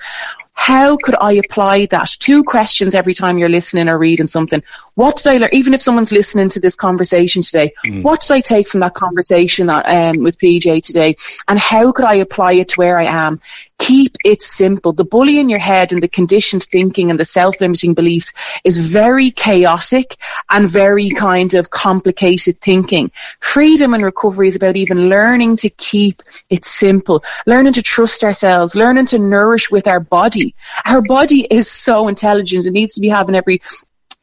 How 0.57 0.97
could 0.97 1.15
I 1.21 1.33
apply 1.33 1.85
that? 1.85 2.09
Two 2.19 2.43
questions 2.43 2.95
every 2.95 3.13
time 3.13 3.37
you're 3.37 3.47
listening 3.47 3.87
or 3.87 3.97
reading 3.97 4.25
something. 4.25 4.63
What 4.95 5.17
did 5.17 5.27
I 5.27 5.37
learn? 5.37 5.49
Even 5.53 5.75
if 5.75 5.83
someone's 5.83 6.11
listening 6.11 6.49
to 6.49 6.59
this 6.59 6.75
conversation 6.75 7.43
today, 7.43 7.71
mm. 7.85 8.01
what 8.01 8.21
did 8.21 8.31
I 8.31 8.41
take 8.41 8.67
from 8.67 8.79
that 8.79 8.95
conversation 8.95 9.69
um, 9.69 10.23
with 10.23 10.39
PJ 10.39 10.81
today? 10.81 11.15
And 11.47 11.59
how 11.59 11.91
could 11.91 12.05
I 12.05 12.15
apply 12.15 12.53
it 12.53 12.69
to 12.69 12.75
where 12.77 12.97
I 12.97 13.03
am? 13.03 13.39
Keep 13.77 14.17
it 14.25 14.41
simple. 14.41 14.91
The 14.93 15.05
bully 15.05 15.39
in 15.39 15.49
your 15.49 15.59
head 15.59 15.93
and 15.93 16.01
the 16.01 16.07
conditioned 16.07 16.63
thinking 16.63 17.11
and 17.11 17.19
the 17.19 17.25
self-limiting 17.25 17.93
beliefs 17.93 18.33
is 18.63 18.91
very 18.91 19.29
chaotic 19.29 20.15
and 20.49 20.67
very 20.67 21.11
kind 21.11 21.53
of 21.53 21.69
complicated 21.69 22.59
thinking. 22.59 23.11
Freedom 23.39 23.93
and 23.93 24.03
recovery 24.03 24.47
is 24.47 24.55
about 24.55 24.75
even 24.75 25.09
learning 25.09 25.57
to 25.57 25.69
keep 25.69 26.23
it 26.49 26.65
simple, 26.65 27.23
learning 27.45 27.73
to 27.73 27.83
trust 27.83 28.23
ourselves, 28.23 28.75
learning 28.75 29.05
to 29.05 29.19
nourish 29.19 29.69
with 29.69 29.87
our 29.87 29.99
body. 29.99 30.46
Our 30.85 31.01
body 31.01 31.47
is 31.49 31.69
so 31.69 32.07
intelligent. 32.07 32.65
It 32.65 32.71
needs 32.71 32.95
to 32.95 33.01
be 33.01 33.09
having 33.09 33.35
every 33.35 33.61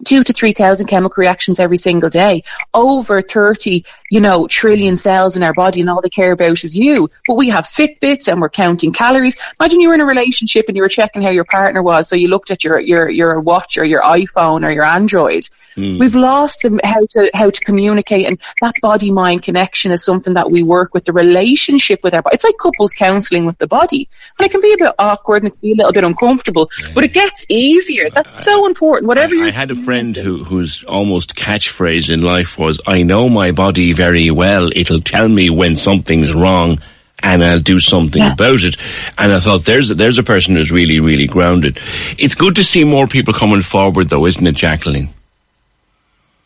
two 0.04 0.24
to 0.24 0.32
3,000 0.32 0.86
chemical 0.86 1.20
reactions 1.20 1.60
every 1.60 1.76
single 1.76 2.10
day. 2.10 2.42
Over 2.72 3.22
30, 3.22 3.84
you 4.10 4.20
know, 4.20 4.46
trillion 4.46 4.96
cells 4.96 5.36
in 5.36 5.42
our 5.42 5.54
body 5.54 5.80
and 5.80 5.90
all 5.90 6.00
they 6.00 6.08
care 6.08 6.32
about 6.32 6.64
is 6.64 6.76
you. 6.76 7.10
But 7.26 7.34
we 7.34 7.48
have 7.50 7.64
Fitbits 7.64 8.30
and 8.30 8.40
we're 8.40 8.48
counting 8.48 8.92
calories. 8.92 9.40
Imagine 9.60 9.80
you 9.80 9.88
were 9.88 9.94
in 9.94 10.00
a 10.00 10.06
relationship 10.06 10.66
and 10.68 10.76
you 10.76 10.82
were 10.82 10.88
checking 10.88 11.22
how 11.22 11.30
your 11.30 11.44
partner 11.44 11.82
was. 11.82 12.08
So 12.08 12.16
you 12.16 12.28
looked 12.28 12.50
at 12.50 12.64
your, 12.64 12.78
your, 12.80 13.08
your 13.08 13.40
watch 13.40 13.78
or 13.78 13.84
your 13.84 14.02
iPhone 14.02 14.64
or 14.64 14.70
your 14.70 14.84
Android. 14.84 15.44
Mm. 15.76 15.98
We've 15.98 16.14
lost 16.14 16.62
the, 16.62 16.80
how 16.84 17.06
to, 17.10 17.30
how 17.34 17.50
to 17.50 17.60
communicate 17.60 18.26
and 18.26 18.40
that 18.60 18.74
body 18.80 19.10
mind 19.10 19.42
connection 19.42 19.92
is 19.92 20.04
something 20.04 20.34
that 20.34 20.50
we 20.50 20.62
work 20.62 20.94
with 20.94 21.04
the 21.04 21.12
relationship 21.12 22.02
with 22.02 22.14
our 22.14 22.22
body. 22.22 22.34
It's 22.34 22.44
like 22.44 22.58
couples 22.58 22.92
counseling 22.92 23.46
with 23.46 23.58
the 23.58 23.66
body. 23.66 24.08
And 24.38 24.46
it 24.46 24.50
can 24.50 24.60
be 24.60 24.72
a 24.72 24.78
bit 24.78 24.92
awkward 24.98 25.42
and 25.42 25.48
it 25.48 25.50
can 25.52 25.60
be 25.60 25.72
a 25.72 25.76
little 25.76 25.92
bit 25.92 26.04
uncomfortable, 26.04 26.70
yeah. 26.80 26.88
but 26.94 27.04
it 27.04 27.12
gets 27.12 27.44
easier. 27.48 28.10
That's 28.10 28.44
so 28.44 28.66
important. 28.66 29.08
Whatever 29.08 29.34
I, 29.36 29.48
I 29.48 29.50
had 29.50 29.70
a 29.70 29.76
friend 29.76 30.16
who, 30.16 30.44
whose 30.44 30.84
almost 30.84 31.34
catchphrase 31.34 32.12
in 32.12 32.22
life 32.22 32.58
was, 32.58 32.80
I 32.86 33.02
know 33.02 33.28
my 33.28 33.50
body 33.52 33.92
very 33.92 34.30
well. 34.30 34.70
It'll 34.74 35.00
tell 35.00 35.28
me 35.28 35.50
when 35.50 35.76
something's 35.76 36.34
wrong 36.34 36.78
and 37.22 37.42
I'll 37.42 37.60
do 37.60 37.80
something 37.80 38.22
yeah. 38.22 38.32
about 38.32 38.62
it. 38.62 38.76
And 39.16 39.32
I 39.32 39.40
thought 39.40 39.64
there's 39.64 39.90
a, 39.90 39.94
there's 39.94 40.18
a 40.18 40.22
person 40.22 40.56
who's 40.56 40.70
really, 40.70 41.00
really 41.00 41.26
grounded. 41.26 41.78
It's 42.18 42.34
good 42.34 42.56
to 42.56 42.64
see 42.64 42.84
more 42.84 43.06
people 43.06 43.34
coming 43.34 43.62
forward 43.62 44.08
though, 44.08 44.26
isn't 44.26 44.46
it, 44.46 44.54
Jacqueline? 44.54 45.08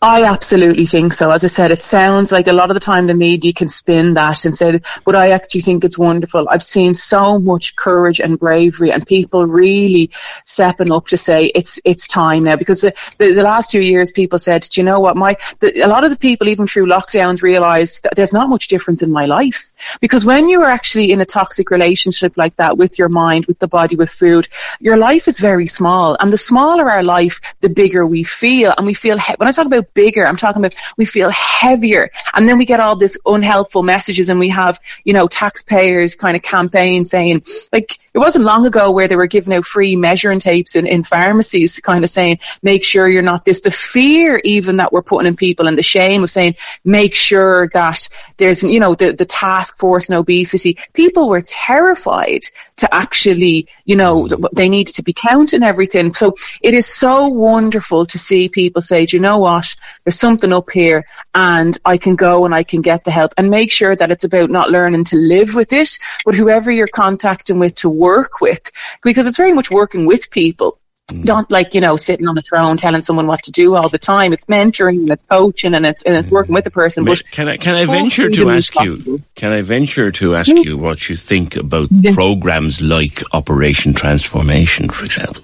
I 0.01 0.23
absolutely 0.23 0.87
think 0.87 1.13
so. 1.13 1.33
As 1.33 1.43
I 1.43 1.49
said, 1.49 1.73
it 1.73 1.83
sounds 1.83 2.31
like 2.31 2.47
a 2.47 2.53
lot 2.53 2.71
of 2.71 2.75
the 2.75 2.81
time 2.81 3.09
the 3.09 3.15
media 3.15 3.53
can 3.53 3.69
spin 3.69 4.15
that 4.15 4.45
and 4.45 4.55
say, 4.55 4.79
but 5.05 5.17
I 5.17 5.33
actually 5.33 5.63
think 5.63 5.83
it's 5.83 5.99
wonderful. 5.99 6.49
I've 6.49 6.63
seen 6.63 6.95
so 6.95 7.41
much 7.41 7.75
courage 7.75 8.21
and 8.21 8.39
bravery 8.39 8.93
and 8.93 9.05
people 9.05 9.45
really 9.45 10.11
stepping 10.45 10.93
up 10.93 11.07
to 11.07 11.17
say 11.17 11.47
it's, 11.47 11.81
it's 11.85 12.07
time 12.07 12.45
now 12.45 12.55
because 12.55 12.83
the, 12.83 12.95
the, 13.19 13.33
the 13.33 13.43
last 13.43 13.73
two 13.73 13.81
years 13.81 14.13
people 14.13 14.39
said, 14.39 14.63
do 14.71 14.81
you 14.81 14.85
know 14.85 15.01
what? 15.01 15.17
My, 15.17 15.37
the, 15.59 15.81
a 15.81 15.89
lot 15.89 16.05
of 16.05 16.13
the 16.13 16.19
people 16.19 16.47
even 16.47 16.69
through 16.69 16.87
lockdowns 16.87 17.43
realized 17.43 18.05
that 18.05 18.15
there's 18.15 18.33
not 18.33 18.49
much 18.49 18.69
difference 18.69 19.03
in 19.03 19.11
my 19.11 19.27
life 19.27 19.73
because 20.01 20.25
when 20.25 20.49
you 20.49 20.63
are 20.63 20.71
actually 20.71 21.11
in 21.11 21.21
a 21.21 21.27
toxic 21.27 21.73
relationship 21.73 22.37
like 22.37 22.55
that 22.57 22.79
with 22.79 23.01
your 23.01 23.09
mind, 23.09 23.47
with 23.47 23.59
the 23.59 23.67
body, 23.67 23.97
with 23.97 24.11
food, 24.11 24.47
your 24.79 24.97
life 24.97 25.27
is 25.27 25.41
very 25.41 25.67
small 25.67 26.17
and 26.21 26.33
the 26.33 26.39
smaller 26.39 26.89
our 26.89 27.03
life, 27.03 27.41
the 27.63 27.69
bigger 27.69 28.07
we 28.07 28.23
feel 28.23 28.73
and 28.79 28.87
we 28.87 28.95
feel, 28.95 29.19
he- 29.19 29.35
when 29.39 29.49
I 29.49 29.53
talk 29.53 29.67
about 29.67 29.88
bigger. 29.95 30.27
I'm 30.27 30.37
talking 30.37 30.65
about 30.65 30.79
we 30.97 31.05
feel 31.05 31.31
heavier. 31.31 32.11
And 32.35 32.49
then 32.49 32.59
we 32.59 32.65
get 32.65 32.81
all 32.81 32.97
this 32.97 33.19
unhelpful 33.27 33.83
messages 33.83 34.29
and 34.29 34.39
we 34.39 34.49
have, 34.51 34.81
you 35.05 35.13
know, 35.13 35.27
taxpayers 35.29 36.15
kind 36.15 36.37
of 36.37 36.43
campaign 36.43 37.05
saying, 37.05 37.43
like, 37.73 37.99
it 38.15 38.19
wasn't 38.19 38.45
long 38.45 38.67
ago 38.67 38.91
where 38.91 39.09
they 39.09 39.17
were 39.17 39.27
giving 39.27 39.55
out 39.55 39.65
free 39.65 39.97
measuring 39.97 40.41
tapes 40.41 40.75
in, 40.75 40.87
in 40.87 41.03
pharmacies 41.03 41.81
kind 41.81 42.05
of 42.05 42.11
saying, 42.11 42.39
make 42.63 42.85
sure 42.85 43.09
you're 43.09 43.23
not 43.23 43.45
this. 43.45 43.61
The 43.61 43.71
fear 43.71 44.41
even 44.45 44.79
that 44.79 44.93
we're 44.93 45.03
putting 45.03 45.29
in 45.29 45.37
people 45.37 45.69
and 45.69 45.79
the 45.79 45.83
shame 45.83 46.23
of 46.23 46.31
saying, 46.31 46.57
make 46.85 47.15
sure 47.15 47.69
that 47.75 48.09
there's, 48.37 48.63
you 48.63 48.81
know, 48.81 48.95
the, 48.95 49.13
the 49.13 49.25
task 49.25 49.79
force 49.79 50.11
and 50.11 50.19
obesity. 50.19 50.79
People 50.95 51.29
were 51.29 51.43
terrified 51.43 52.43
to 52.79 52.95
actually, 52.95 53.69
you 53.85 53.97
know, 53.97 54.25
mm. 54.25 54.49
they 54.53 54.69
needed 54.69 54.95
to 54.97 55.03
be 55.03 55.13
counting 55.13 55.63
everything. 55.63 56.15
So 56.15 56.35
it 56.63 56.75
is 56.75 56.87
so 56.87 57.29
wonderful 57.29 58.07
to 58.07 58.19
see 58.19 58.49
people 58.49 58.83
say, 58.83 59.07
do 59.07 59.17
you 59.17 59.21
know 59.21 59.39
what, 59.39 59.75
there's 60.05 60.19
something 60.19 60.53
up 60.53 60.71
here 60.71 61.05
and 61.35 61.77
I 61.85 61.99
can 61.99 62.17
go 62.17 62.45
and 62.45 62.55
I 62.55 62.63
can 62.63 62.83
get 62.83 63.05
the 63.05 63.11
help 63.11 63.35
and 63.37 63.51
make 63.51 63.71
sure 63.71 63.95
that 63.95 64.11
it's 64.11 64.25
about 64.25 64.51
not 64.51 64.71
learning 64.71 65.05
to 65.05 65.17
live 65.17 65.55
with 65.55 65.73
it, 65.73 65.91
but 66.25 66.35
whoever 66.35 66.71
you're 66.71 66.89
contacting 66.89 67.59
with 67.59 67.77
to 67.77 67.89
work 67.89 68.41
with, 68.41 68.71
because 69.03 69.27
it's 69.27 69.37
very 69.37 69.53
much 69.53 69.71
working 69.71 70.07
with 70.07 70.31
people. 70.31 70.79
Mm. 71.09 71.25
Not 71.25 71.51
like, 71.51 71.75
you 71.75 71.81
know, 71.81 71.97
sitting 71.97 72.29
on 72.29 72.37
a 72.37 72.41
throne 72.41 72.77
telling 72.77 73.03
someone 73.03 73.27
what 73.27 73.43
to 73.45 73.51
do 73.51 73.75
all 73.75 73.89
the 73.89 73.99
time. 73.99 74.33
It's 74.33 74.45
mentoring 74.47 75.01
and 75.01 75.11
it's 75.11 75.25
coaching 75.25 75.75
and 75.75 75.87
it's, 75.87 76.03
and 76.03 76.15
it's 76.15 76.31
working 76.31 76.55
with 76.55 76.65
the 76.65 76.71
person. 76.71 77.05
But 77.05 77.23
can 77.31 77.49
I, 77.49 77.57
can 77.57 77.75
I 77.75 77.87
venture 77.87 78.29
to 78.29 78.51
ask 78.51 78.75
you, 78.81 79.23
can 79.35 79.53
I 79.53 79.63
venture 79.63 80.11
to 80.13 80.37
ask 80.37 80.49
you 80.49 80.77
what 80.77 81.09
you 81.09 81.17
think 81.17 81.57
about 81.57 81.89
programs 82.13 82.83
like 82.83 83.23
Operation 83.33 83.95
Transformation, 83.95 84.91
for 84.91 85.07
example? 85.07 85.43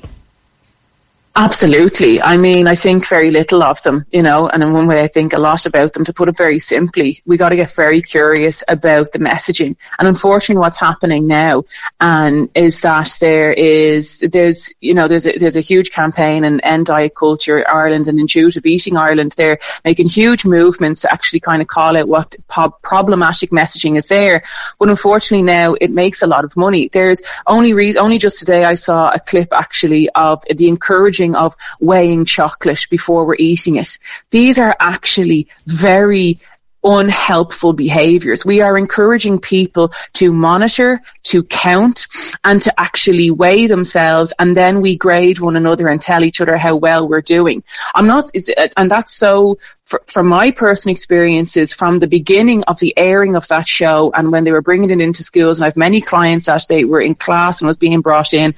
Absolutely. 1.36 2.22
I 2.22 2.36
mean, 2.36 2.68
I 2.68 2.76
think 2.76 3.08
very 3.08 3.32
little 3.32 3.60
of 3.64 3.82
them, 3.82 4.06
you 4.12 4.22
know, 4.22 4.48
and 4.48 4.62
in 4.62 4.72
one 4.72 4.86
way 4.86 5.02
I 5.02 5.08
think 5.08 5.32
a 5.32 5.40
lot 5.40 5.66
about 5.66 5.92
them. 5.92 6.04
To 6.04 6.12
put 6.12 6.28
it 6.28 6.36
very 6.36 6.60
simply, 6.60 7.22
we 7.26 7.36
got 7.36 7.48
to 7.48 7.56
get 7.56 7.74
very 7.74 8.02
curious 8.02 8.62
about 8.68 9.10
the 9.10 9.18
messaging. 9.18 9.74
And 9.98 10.06
unfortunately 10.06 10.60
what's 10.60 10.78
happening 10.78 11.26
now 11.26 11.64
and 12.00 12.50
is 12.54 12.82
that 12.82 13.16
there 13.20 13.52
is, 13.52 14.20
there's, 14.20 14.74
you 14.80 14.94
know, 14.94 15.08
there's 15.08 15.26
a, 15.26 15.36
there's 15.36 15.56
a 15.56 15.60
huge 15.60 15.90
campaign 15.90 16.44
in 16.44 16.60
End 16.60 16.86
Diet 16.86 17.16
Culture 17.16 17.68
Ireland 17.68 18.06
and 18.06 18.20
Intuitive 18.20 18.64
Eating 18.64 18.96
Ireland. 18.96 19.34
They're 19.36 19.58
making 19.84 20.10
huge 20.10 20.44
movements 20.44 21.00
to 21.00 21.12
actually 21.12 21.40
kind 21.40 21.60
of 21.60 21.66
call 21.66 21.96
out 21.96 22.06
what 22.06 22.36
po- 22.46 22.78
problematic 22.84 23.50
messaging 23.50 23.96
is 23.96 24.06
there. 24.06 24.44
But 24.78 24.88
unfortunately 24.88 25.42
now 25.42 25.74
it 25.80 25.90
makes 25.90 26.22
a 26.22 26.28
lot 26.28 26.44
of 26.44 26.56
money. 26.56 26.90
There's 26.92 27.22
only 27.44 27.72
re- 27.72 27.96
only 27.96 28.18
just 28.18 28.38
today 28.38 28.64
I 28.64 28.74
saw 28.74 29.10
a 29.10 29.18
clip 29.18 29.52
actually 29.52 30.08
of 30.10 30.40
the 30.48 30.68
encouraging 30.68 31.23
of 31.34 31.56
weighing 31.80 32.24
chocolate 32.24 32.87
before 32.90 33.24
we're 33.24 33.37
eating 33.38 33.76
it. 33.76 33.98
These 34.30 34.58
are 34.58 34.76
actually 34.78 35.48
very 35.66 36.40
unhelpful 36.84 37.72
behaviors. 37.72 38.44
We 38.44 38.60
are 38.60 38.76
encouraging 38.76 39.40
people 39.40 39.92
to 40.14 40.32
monitor, 40.32 41.00
to 41.24 41.42
count, 41.42 42.06
and 42.44 42.60
to 42.62 42.72
actually 42.78 43.30
weigh 43.30 43.66
themselves, 43.66 44.34
and 44.38 44.54
then 44.54 44.82
we 44.82 44.96
grade 44.96 45.40
one 45.40 45.56
another 45.56 45.88
and 45.88 46.00
tell 46.00 46.22
each 46.22 46.42
other 46.42 46.58
how 46.58 46.76
well 46.76 47.08
we're 47.08 47.22
doing. 47.22 47.64
I'm 47.94 48.06
not, 48.06 48.30
and 48.76 48.90
that's 48.90 49.14
so, 49.14 49.58
from 50.06 50.26
my 50.26 50.50
personal 50.50 50.92
experiences, 50.92 51.72
from 51.72 51.98
the 51.98 52.06
beginning 52.06 52.64
of 52.64 52.78
the 52.80 52.92
airing 52.98 53.34
of 53.34 53.48
that 53.48 53.66
show, 53.66 54.12
and 54.14 54.30
when 54.30 54.44
they 54.44 54.52
were 54.52 54.62
bringing 54.62 54.90
it 54.90 55.00
into 55.00 55.22
schools, 55.22 55.58
and 55.58 55.64
I 55.64 55.68
have 55.68 55.76
many 55.78 56.02
clients 56.02 56.46
that 56.46 56.66
they 56.68 56.84
were 56.84 57.00
in 57.00 57.14
class 57.14 57.62
and 57.62 57.66
was 57.66 57.78
being 57.78 58.02
brought 58.02 58.34
in, 58.34 58.54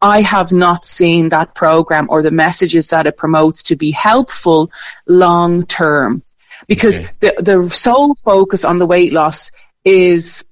I 0.00 0.20
have 0.22 0.52
not 0.52 0.84
seen 0.84 1.30
that 1.30 1.54
program 1.54 2.06
or 2.10 2.22
the 2.22 2.30
messages 2.30 2.88
that 2.90 3.06
it 3.06 3.16
promotes 3.16 3.64
to 3.64 3.76
be 3.76 3.90
helpful 3.90 4.70
long 5.06 5.66
term 5.66 6.22
because 6.66 6.98
okay. 6.98 7.10
the, 7.20 7.42
the 7.42 7.68
sole 7.70 8.14
focus 8.24 8.64
on 8.64 8.78
the 8.78 8.86
weight 8.86 9.12
loss 9.12 9.50
is 9.84 10.44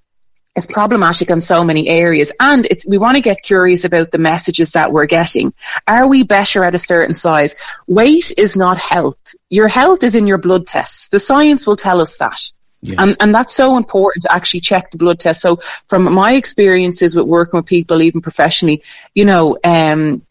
is 0.57 0.67
problematic 0.67 1.29
in 1.29 1.41
so 1.41 1.63
many 1.63 1.87
areas. 1.87 2.33
And 2.41 2.65
it's, 2.65 2.89
we 2.89 2.97
want 2.97 3.17
to 3.17 3.23
get 3.23 3.43
curious 3.43 3.85
about 3.85 4.11
the 4.11 4.19
messages 4.19 4.73
that 4.73 4.91
we're 4.91 5.07
getting. 5.07 5.53
Are 5.87 6.09
we 6.09 6.23
better 6.23 6.65
at 6.65 6.75
a 6.75 6.79
certain 6.79 7.15
size? 7.15 7.57
Weight 7.87 8.33
is 8.39 8.57
not 8.57 8.79
health. 8.79 9.35
Your 9.51 9.69
health 9.69 10.03
is 10.03 10.15
in 10.15 10.27
your 10.27 10.39
blood 10.39 10.67
tests. 10.67 11.09
The 11.09 11.19
science 11.19 11.67
will 11.67 11.77
tell 11.77 12.01
us 12.01 12.17
that. 12.17 12.41
Yeah. 12.87 13.03
And, 13.03 13.17
and 13.21 13.35
that's 13.35 13.55
so 13.55 13.77
important 13.77 14.23
to 14.23 14.33
actually 14.33 14.61
check 14.61 14.91
the 14.91 14.99
blood 14.99 15.19
test. 15.19 15.41
So 15.41 15.61
from 15.87 16.13
my 16.13 16.33
experiences 16.33 17.15
with 17.15 17.27
working 17.27 17.59
with 17.59 17.67
people, 17.67 18.03
even 18.03 18.21
professionally, 18.21 18.83
you 19.15 19.25
know, 19.25 19.59
um, 19.65 20.23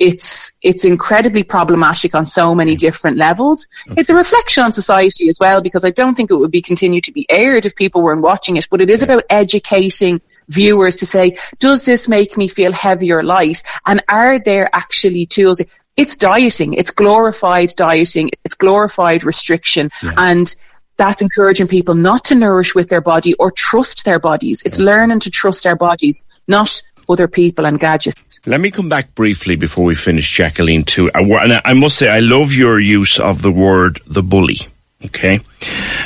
it's 0.00 0.58
it's 0.62 0.86
incredibly 0.86 1.44
problematic 1.44 2.14
on 2.14 2.24
so 2.24 2.54
many 2.54 2.74
different 2.74 3.18
levels. 3.18 3.68
Okay. 3.86 4.00
It's 4.00 4.08
a 4.08 4.14
reflection 4.14 4.64
on 4.64 4.72
society 4.72 5.28
as 5.28 5.38
well 5.38 5.60
because 5.60 5.84
I 5.84 5.90
don't 5.90 6.14
think 6.14 6.30
it 6.30 6.36
would 6.36 6.50
be 6.50 6.62
continued 6.62 7.04
to 7.04 7.12
be 7.12 7.26
aired 7.28 7.66
if 7.66 7.76
people 7.76 8.00
weren't 8.00 8.22
watching 8.22 8.56
it. 8.56 8.66
But 8.70 8.80
it 8.80 8.88
is 8.88 9.02
yeah. 9.02 9.12
about 9.12 9.24
educating 9.28 10.22
viewers 10.48 10.96
to 10.96 11.06
say, 11.06 11.36
does 11.58 11.84
this 11.84 12.08
make 12.08 12.38
me 12.38 12.48
feel 12.48 12.72
heavy 12.72 13.12
or 13.12 13.22
light? 13.22 13.62
And 13.86 14.02
are 14.08 14.38
there 14.38 14.70
actually 14.72 15.26
tools? 15.26 15.60
It's 15.98 16.16
dieting. 16.16 16.74
It's 16.74 16.92
glorified 16.92 17.74
dieting. 17.76 18.30
It's 18.42 18.54
glorified 18.54 19.22
restriction. 19.24 19.90
Yeah. 20.02 20.14
And 20.16 20.56
that's 21.00 21.22
encouraging 21.22 21.66
people 21.66 21.94
not 21.94 22.24
to 22.26 22.34
nourish 22.34 22.74
with 22.74 22.88
their 22.90 23.00
body 23.00 23.32
or 23.34 23.50
trust 23.50 24.04
their 24.04 24.18
bodies. 24.20 24.62
It's 24.66 24.78
learning 24.78 25.20
to 25.20 25.30
trust 25.30 25.66
our 25.66 25.76
bodies, 25.76 26.20
not 26.46 26.70
other 27.08 27.26
people 27.26 27.64
and 27.64 27.80
gadgets. 27.80 28.38
Let 28.46 28.60
me 28.60 28.70
come 28.70 28.88
back 28.90 29.14
briefly 29.14 29.56
before 29.56 29.84
we 29.84 29.94
finish, 29.94 30.30
Jacqueline, 30.30 30.84
too. 30.84 31.08
And 31.14 31.60
I 31.64 31.72
must 31.72 31.96
say, 31.96 32.08
I 32.08 32.20
love 32.20 32.52
your 32.52 32.78
use 32.78 33.18
of 33.18 33.40
the 33.40 33.50
word 33.50 33.98
the 34.06 34.22
bully. 34.22 34.58
Okay. 35.06 35.40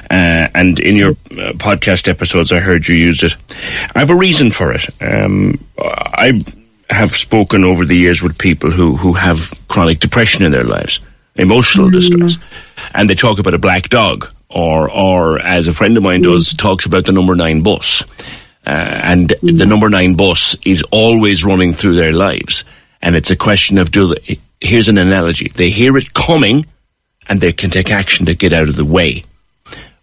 Uh, 0.09 0.47
and 0.55 0.79
in 0.79 0.95
your 0.95 1.11
uh, 1.11 1.53
podcast 1.59 2.07
episodes, 2.09 2.53
I 2.53 2.61
heard 2.61 2.87
you 2.89 2.95
use 2.95 3.23
it. 3.25 3.35
I 3.95 3.99
have 3.99 4.11
a 4.11 4.17
reason 4.17 4.53
for 4.53 4.73
it. 4.73 4.87
Um, 5.03 5.59
I 5.77 6.41
have 6.89 7.17
spoken 7.17 7.65
over 7.65 7.85
the 7.85 7.97
years 7.97 8.23
with 8.23 8.39
people 8.39 8.71
who, 8.71 8.97
who 8.97 9.15
have 9.15 9.53
chronic 9.67 9.99
depression 9.99 10.45
in 10.45 10.53
their 10.53 10.63
lives, 10.65 11.01
emotional 11.35 11.89
Mm. 11.89 11.93
distress, 11.93 12.37
and 12.95 13.11
they 13.11 13.17
talk 13.17 13.41
about 13.41 13.55
a 13.55 13.59
black 13.59 13.89
dog, 13.89 14.33
or, 14.55 14.89
or 14.89 15.41
as 15.41 15.67
a 15.67 15.75
friend 15.75 15.97
of 15.97 16.03
mine 16.05 16.23
hmm. 16.23 16.31
does, 16.31 16.55
talks 16.55 16.87
about 16.87 17.05
the 17.05 17.13
number 17.13 17.35
nine 17.35 17.63
bus. 17.63 18.05
Uh, 18.67 18.71
and 18.71 19.29
the 19.29 19.65
hmm. 19.65 19.69
number 19.69 19.91
nine 19.91 20.15
bus 20.15 20.57
is 20.65 20.83
always 20.91 21.45
running 21.45 21.75
through 21.75 21.97
their 21.97 22.13
lives. 22.13 22.65
And 23.03 23.17
it's 23.17 23.31
a 23.31 23.37
question 23.37 23.77
of 23.79 23.91
do 23.91 24.15
they, 24.15 24.39
here's 24.61 24.89
an 24.89 24.97
analogy. 24.97 25.49
They 25.49 25.69
hear 25.69 25.97
it 25.97 26.15
coming 26.15 26.67
and 27.29 27.41
they 27.41 27.53
can 27.53 27.71
take 27.71 27.91
action 27.91 28.27
to 28.27 28.35
get 28.35 28.53
out 28.53 28.69
of 28.69 28.77
the 28.77 28.85
way. 28.85 29.25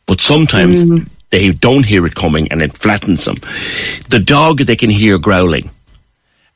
But 0.06 0.20
sometimes 0.20 0.84
hmm. 0.84 1.04
they 1.30 1.52
don't 1.52 1.86
hear 1.86 2.06
it 2.06 2.14
coming 2.14 2.52
and 2.52 2.62
it 2.62 2.78
flattens 2.78 3.24
them. 3.24 3.36
The 4.10 4.22
dog 4.24 4.60
they 4.60 4.76
can 4.76 4.90
hear 4.90 5.18
growling. 5.18 5.72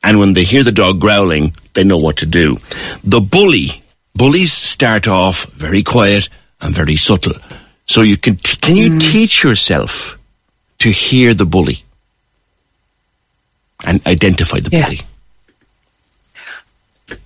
And 0.02 0.20
when 0.20 0.34
they 0.34 0.44
hear 0.44 0.62
the 0.62 0.70
dog 0.70 1.00
growling, 1.00 1.54
they 1.72 1.82
know 1.82 1.96
what 1.96 2.18
to 2.18 2.26
do. 2.26 2.58
The 3.02 3.20
bully, 3.20 3.82
bullies 4.14 4.52
start 4.52 5.08
off 5.08 5.46
very 5.46 5.82
quiet 5.82 6.28
and 6.60 6.74
very 6.74 6.96
subtle. 6.96 7.32
So 7.86 8.02
you 8.02 8.16
can, 8.16 8.36
can 8.36 8.76
you 8.76 8.90
mm. 8.90 9.00
teach 9.00 9.42
yourself 9.42 10.18
to 10.78 10.90
hear 10.90 11.34
the 11.34 11.46
bully? 11.46 11.82
And 13.86 14.04
identify 14.06 14.60
the 14.60 14.70
Yeah. 14.70 14.86
bully. 14.86 15.00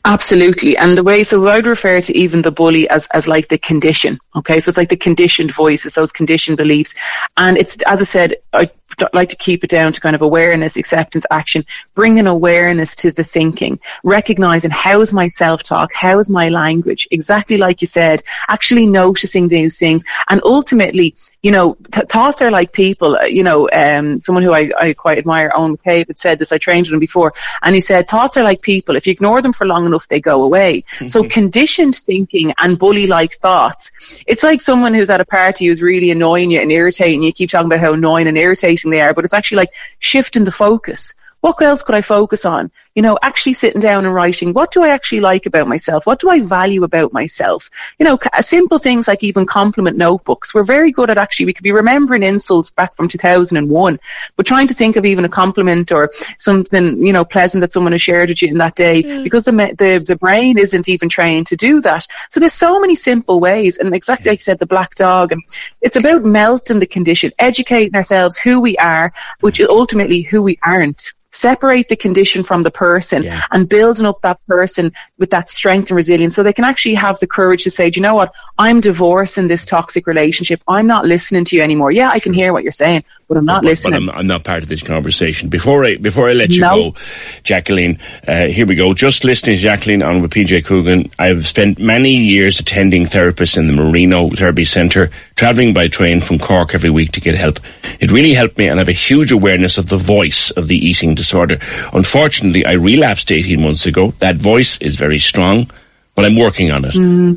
Absolutely. 0.04 0.76
And 0.76 0.96
the 0.96 1.02
way, 1.02 1.22
so 1.24 1.46
I 1.46 1.56
would 1.56 1.66
refer 1.66 2.00
to 2.00 2.16
even 2.16 2.42
the 2.42 2.50
bully 2.50 2.88
as, 2.88 3.06
as 3.12 3.28
like 3.28 3.48
the 3.48 3.58
condition. 3.58 4.18
Okay. 4.34 4.58
So 4.60 4.70
it's 4.70 4.78
like 4.78 4.88
the 4.88 4.96
conditioned 4.96 5.52
voices, 5.54 5.94
those 5.94 6.12
conditioned 6.12 6.56
beliefs. 6.56 6.94
And 7.36 7.58
it's, 7.58 7.82
as 7.82 8.00
I 8.00 8.04
said, 8.04 8.36
I 8.52 8.70
like 9.12 9.28
to 9.28 9.36
keep 9.36 9.62
it 9.62 9.70
down 9.70 9.92
to 9.92 10.00
kind 10.00 10.16
of 10.16 10.22
awareness, 10.22 10.76
acceptance, 10.76 11.24
action, 11.30 11.64
bringing 11.94 12.26
awareness 12.26 12.96
to 12.96 13.10
the 13.12 13.22
thinking, 13.22 13.78
recognizing 14.02 14.70
how's 14.70 15.12
my 15.12 15.26
self-talk, 15.26 15.92
how's 15.94 16.28
my 16.28 16.48
language, 16.48 17.06
exactly 17.10 17.56
like 17.56 17.80
you 17.80 17.86
said, 17.86 18.22
actually 18.48 18.86
noticing 18.86 19.48
these 19.48 19.78
things. 19.78 20.04
And 20.28 20.40
ultimately, 20.44 21.14
you 21.42 21.52
know, 21.52 21.76
th- 21.92 22.08
thoughts 22.08 22.42
are 22.42 22.50
like 22.50 22.72
people, 22.72 23.16
uh, 23.16 23.24
you 23.24 23.42
know, 23.42 23.68
um, 23.72 24.18
someone 24.18 24.42
who 24.42 24.52
I, 24.52 24.70
I 24.76 24.92
quite 24.92 25.18
admire, 25.18 25.52
Owen 25.54 25.76
McCabe, 25.76 26.08
had 26.08 26.18
said 26.18 26.38
this, 26.38 26.52
I 26.52 26.58
trained 26.58 26.86
with 26.86 26.94
him 26.94 27.00
before, 27.00 27.32
and 27.62 27.74
he 27.74 27.80
said, 27.80 28.08
thoughts 28.08 28.36
are 28.36 28.44
like 28.44 28.60
people. 28.60 28.96
If 28.96 29.06
you 29.06 29.12
ignore 29.12 29.40
them 29.40 29.52
for 29.52 29.66
long 29.66 29.86
enough, 29.90 30.08
they 30.08 30.20
go 30.20 30.42
away. 30.42 30.84
so 31.06 31.20
mm-hmm. 31.20 31.28
conditioned 31.28 31.96
thinking 31.96 32.52
and 32.58 32.78
bully-like 32.78 33.34
thoughts, 33.34 34.22
it's 34.26 34.42
like 34.42 34.60
someone 34.60 34.94
who's 34.94 35.10
at 35.10 35.20
a 35.20 35.24
party 35.24 35.66
who's 35.66 35.82
really 35.82 36.10
annoying 36.10 36.50
you 36.50 36.60
and 36.60 36.72
irritating 36.72 37.22
you. 37.22 37.28
You 37.28 37.32
keep 37.32 37.50
talking 37.50 37.66
about 37.66 37.80
how 37.80 37.92
annoying 37.92 38.26
and 38.26 38.38
irritating 38.38 38.90
they 38.90 39.00
are, 39.00 39.14
but 39.14 39.24
it's 39.24 39.34
actually 39.34 39.58
like 39.58 39.74
shifting 39.98 40.44
the 40.44 40.52
focus. 40.52 41.14
What 41.40 41.60
else 41.62 41.82
could 41.82 41.94
I 41.94 42.02
focus 42.02 42.44
on? 42.44 42.70
You 42.94 43.02
know, 43.02 43.18
actually 43.22 43.54
sitting 43.54 43.80
down 43.80 44.04
and 44.04 44.14
writing, 44.14 44.52
what 44.52 44.72
do 44.72 44.82
I 44.82 44.88
actually 44.88 45.20
like 45.20 45.46
about 45.46 45.68
myself? 45.68 46.06
What 46.06 46.20
do 46.20 46.28
I 46.28 46.40
value 46.40 46.84
about 46.84 47.12
myself? 47.12 47.70
You 47.98 48.04
know, 48.04 48.18
simple 48.40 48.78
things 48.78 49.08
like 49.08 49.24
even 49.24 49.46
compliment 49.46 49.96
notebooks. 49.96 50.54
We're 50.54 50.64
very 50.64 50.92
good 50.92 51.08
at 51.08 51.18
actually, 51.18 51.46
we 51.46 51.52
could 51.54 51.62
be 51.62 51.72
remembering 51.72 52.22
insults 52.22 52.70
back 52.70 52.94
from 52.94 53.08
2001, 53.08 53.98
but 54.36 54.46
trying 54.46 54.68
to 54.68 54.74
think 54.74 54.96
of 54.96 55.06
even 55.06 55.24
a 55.24 55.28
compliment 55.28 55.92
or 55.92 56.10
something, 56.38 57.06
you 57.06 57.12
know, 57.12 57.24
pleasant 57.24 57.62
that 57.62 57.72
someone 57.72 57.92
has 57.92 58.02
shared 58.02 58.28
with 58.28 58.42
you 58.42 58.48
in 58.48 58.58
that 58.58 58.74
day 58.74 59.02
mm. 59.02 59.24
because 59.24 59.44
the, 59.44 59.52
the, 59.52 60.04
the 60.06 60.16
brain 60.16 60.58
isn't 60.58 60.88
even 60.88 61.08
trained 61.08 61.46
to 61.48 61.56
do 61.56 61.80
that. 61.80 62.06
So 62.28 62.40
there's 62.40 62.54
so 62.54 62.80
many 62.80 62.94
simple 62.94 63.40
ways. 63.40 63.78
And 63.78 63.94
exactly 63.94 64.30
like 64.30 64.40
you 64.40 64.44
said, 64.44 64.58
the 64.58 64.66
black 64.66 64.94
dog, 64.94 65.32
and 65.32 65.42
it's 65.80 65.96
about 65.96 66.24
melting 66.24 66.80
the 66.80 66.86
condition, 66.86 67.32
educating 67.38 67.94
ourselves 67.94 68.38
who 68.38 68.60
we 68.60 68.76
are, 68.76 69.12
which 69.40 69.60
is 69.60 69.68
ultimately 69.68 70.22
who 70.22 70.42
we 70.42 70.58
aren't 70.62 71.12
separate 71.30 71.88
the 71.88 71.96
condition 71.96 72.42
from 72.42 72.62
the 72.62 72.70
person 72.70 73.22
Yeah. 73.22 73.40
and 73.50 73.68
building 73.68 74.04
up 74.06 74.22
that 74.22 74.44
person 74.46 74.92
with 75.18 75.30
that 75.30 75.48
strength 75.48 75.90
and 75.90 75.96
resilience 75.96 76.34
so 76.34 76.42
they 76.42 76.52
can 76.52 76.64
actually 76.64 76.94
have 76.94 77.18
the 77.20 77.26
courage 77.26 77.64
to 77.64 77.70
say, 77.70 77.90
do 77.90 78.00
you 78.00 78.02
know 78.02 78.14
what? 78.14 78.32
I'm 78.58 78.80
divorcing 78.80 79.46
this 79.46 79.64
toxic 79.64 80.06
relationship. 80.06 80.60
I'm 80.66 80.86
not 80.86 81.04
listening 81.06 81.44
to 81.46 81.56
you 81.56 81.62
anymore. 81.62 81.92
Yeah, 81.92 82.10
I 82.10 82.18
can 82.18 82.32
hear 82.32 82.52
what 82.52 82.62
you're 82.64 82.72
saying, 82.72 83.04
but 83.28 83.36
I'm 83.36 83.44
not 83.44 83.62
but, 83.62 83.68
listening. 83.68 84.06
But 84.06 84.14
I'm, 84.14 84.18
I'm 84.20 84.26
not 84.26 84.44
part 84.44 84.62
of 84.62 84.68
this 84.68 84.82
conversation. 84.82 85.48
Before 85.48 85.84
I 85.84 85.96
before 85.96 86.28
I 86.28 86.32
let 86.32 86.50
you 86.50 86.60
No. 86.62 86.90
go, 86.90 86.96
Jacqueline, 87.42 87.98
uh, 88.26 88.46
here 88.46 88.66
we 88.66 88.74
go. 88.74 88.92
Just 88.94 89.24
listening 89.24 89.56
to 89.56 89.62
Jacqueline 89.62 90.02
on 90.02 90.22
with 90.22 90.32
PJ 90.32 90.64
Coogan. 90.64 91.10
I've 91.18 91.46
spent 91.46 91.78
many 91.78 92.14
years 92.14 92.60
attending 92.60 93.04
therapists 93.04 93.56
in 93.56 93.66
the 93.66 93.72
Marino 93.72 94.30
Therapy 94.30 94.64
Centre, 94.64 95.10
travelling 95.36 95.74
by 95.74 95.88
train 95.88 96.20
from 96.20 96.38
Cork 96.38 96.74
every 96.74 96.90
week 96.90 97.12
to 97.12 97.20
get 97.20 97.34
help. 97.34 97.60
It 98.00 98.10
really 98.10 98.32
helped 98.32 98.58
me, 98.58 98.66
and 98.68 98.78
I 98.78 98.82
have 98.82 98.88
a 98.88 98.92
huge 98.92 99.32
awareness 99.32 99.78
of 99.78 99.88
the 99.88 99.96
voice 99.96 100.50
of 100.50 100.68
the 100.68 100.76
eating 100.76 101.14
disorder. 101.20 101.58
Unfortunately, 101.92 102.64
I 102.64 102.72
relapsed 102.72 103.30
18 103.30 103.60
months 103.60 103.86
ago. 103.86 104.12
That 104.18 104.36
voice 104.36 104.78
is 104.78 104.96
very 104.96 105.18
strong. 105.18 105.70
But 106.16 106.24
I'm 106.24 106.36
working 106.36 106.70
on 106.72 106.84
it. 106.84 106.92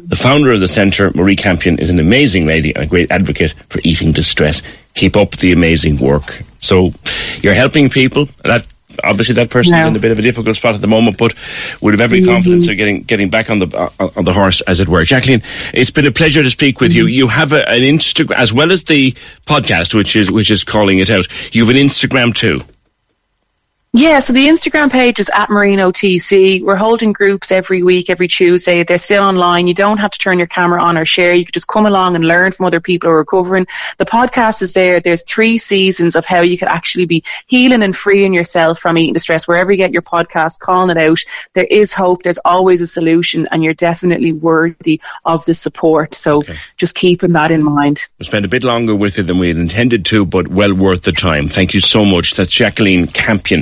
The 0.09 0.15
founder 0.15 0.51
of 0.51 0.59
the 0.59 0.67
centre, 0.67 1.11
Marie 1.13 1.35
Campion, 1.37 1.77
is 1.79 1.89
an 1.89 1.99
amazing 1.99 2.47
lady 2.47 2.73
and 2.75 2.83
a 2.83 2.87
great 2.87 3.11
advocate 3.11 3.53
for 3.69 3.79
eating 3.83 4.11
distress. 4.11 4.61
Keep 4.95 5.15
up 5.15 5.31
the 5.37 5.51
amazing 5.53 5.99
work. 5.99 6.41
So 6.59 6.91
you're 7.41 7.53
helping 7.53 7.89
people. 7.89 8.25
That 8.43 8.65
obviously 9.03 9.35
that 9.35 9.49
person's 9.51 9.77
Yeah. 9.77 9.87
in 9.87 9.95
a 9.95 9.99
bit 9.99 10.11
of 10.11 10.19
a 10.19 10.21
difficult 10.21 10.55
spot 10.57 10.75
at 10.75 10.81
the 10.81 10.87
moment, 10.87 11.17
but 11.17 11.33
would 11.81 11.93
have 11.93 12.01
every 12.01 12.23
confidence 12.25 12.67
of 12.67 12.75
getting 12.75 13.03
getting 13.03 13.29
back 13.29 13.49
on 13.49 13.59
the 13.59 13.67
uh, 13.77 14.09
on 14.17 14.25
the 14.25 14.33
horse, 14.33 14.59
as 14.61 14.79
it 14.81 14.87
were. 14.89 15.03
Jacqueline, 15.05 15.43
it's 15.73 15.91
been 15.91 16.07
a 16.07 16.11
pleasure 16.11 16.43
to 16.43 16.49
speak 16.49 16.81
with 16.81 16.93
you. 16.93 17.05
You 17.05 17.27
have 17.27 17.53
a, 17.53 17.61
an 17.69 17.81
Instagram 17.81 18.35
as 18.35 18.51
well 18.51 18.71
as 18.71 18.83
the 18.85 19.11
podcast, 19.45 19.93
which 19.93 20.15
is 20.15 20.31
which 20.31 20.49
is 20.51 20.63
calling 20.65 20.99
it 20.99 21.09
out. 21.11 21.27
You 21.55 21.65
have 21.65 21.73
an 21.75 21.81
Instagram 21.81 22.33
too. 22.35 22.61
Yeah, 23.95 24.17
so 24.17 24.33
the 24.33 24.47
Instagram 24.47 24.91
page 24.91 25.19
is 25.19 25.29
at 25.29 25.51
Marino 25.51 25.91
TC. 25.91 26.63
We're 26.63 26.75
holding 26.75 27.13
groups 27.13 27.51
every 27.51 27.83
week, 27.83 28.09
every 28.09 28.27
Tuesday. 28.27 28.81
They're 28.81 28.97
still 28.97 29.21
online. 29.21 29.67
You 29.67 29.75
don't 29.75 29.99
have 29.99 30.09
to 30.09 30.17
turn 30.17 30.39
your 30.39 30.47
camera 30.47 30.81
on 30.81 30.97
or 30.97 31.05
share. 31.05 31.35
You 31.35 31.45
could 31.45 31.53
just 31.53 31.67
come 31.67 31.85
along 31.85 32.15
and 32.15 32.25
learn 32.25 32.53
from 32.53 32.65
other 32.65 32.81
people 32.81 33.09
who 33.09 33.13
are 33.13 33.19
recovering. 33.19 33.67
The 33.99 34.05
podcast 34.05 34.63
is 34.63 34.73
there. 34.73 34.99
There's 34.99 35.21
three 35.21 35.59
seasons 35.59 36.15
of 36.15 36.25
how 36.25 36.41
you 36.41 36.57
could 36.57 36.69
actually 36.69 37.05
be 37.05 37.23
healing 37.45 37.83
and 37.83 37.95
freeing 37.95 38.33
yourself 38.33 38.79
from 38.79 38.97
eating 38.97 39.13
distress. 39.13 39.47
Wherever 39.47 39.71
you 39.71 39.77
get 39.77 39.93
your 39.93 40.01
podcast, 40.01 40.57
calling 40.57 40.89
it 40.89 40.97
out. 40.97 41.19
There 41.53 41.63
is 41.63 41.93
hope. 41.93 42.23
There's 42.23 42.39
always 42.39 42.81
a 42.81 42.87
solution 42.87 43.47
and 43.51 43.63
you're 43.63 43.75
definitely 43.75 44.33
worthy 44.33 45.01
of 45.23 45.45
the 45.45 45.53
support. 45.53 46.15
So 46.15 46.41
just 46.77 46.95
keeping 46.95 47.33
that 47.33 47.51
in 47.51 47.63
mind. 47.63 48.07
We 48.17 48.25
spent 48.25 48.43
a 48.43 48.47
bit 48.47 48.63
longer 48.63 48.95
with 48.95 49.19
it 49.19 49.27
than 49.27 49.37
we 49.37 49.49
had 49.49 49.57
intended 49.57 50.03
to, 50.05 50.25
but 50.25 50.47
well 50.47 50.73
worth 50.73 51.03
the 51.03 51.11
time. 51.11 51.47
Thank 51.47 51.75
you 51.75 51.79
so 51.79 52.05
much. 52.05 52.33
That's 52.33 52.49
Jacqueline 52.49 53.05
Campion 53.05 53.61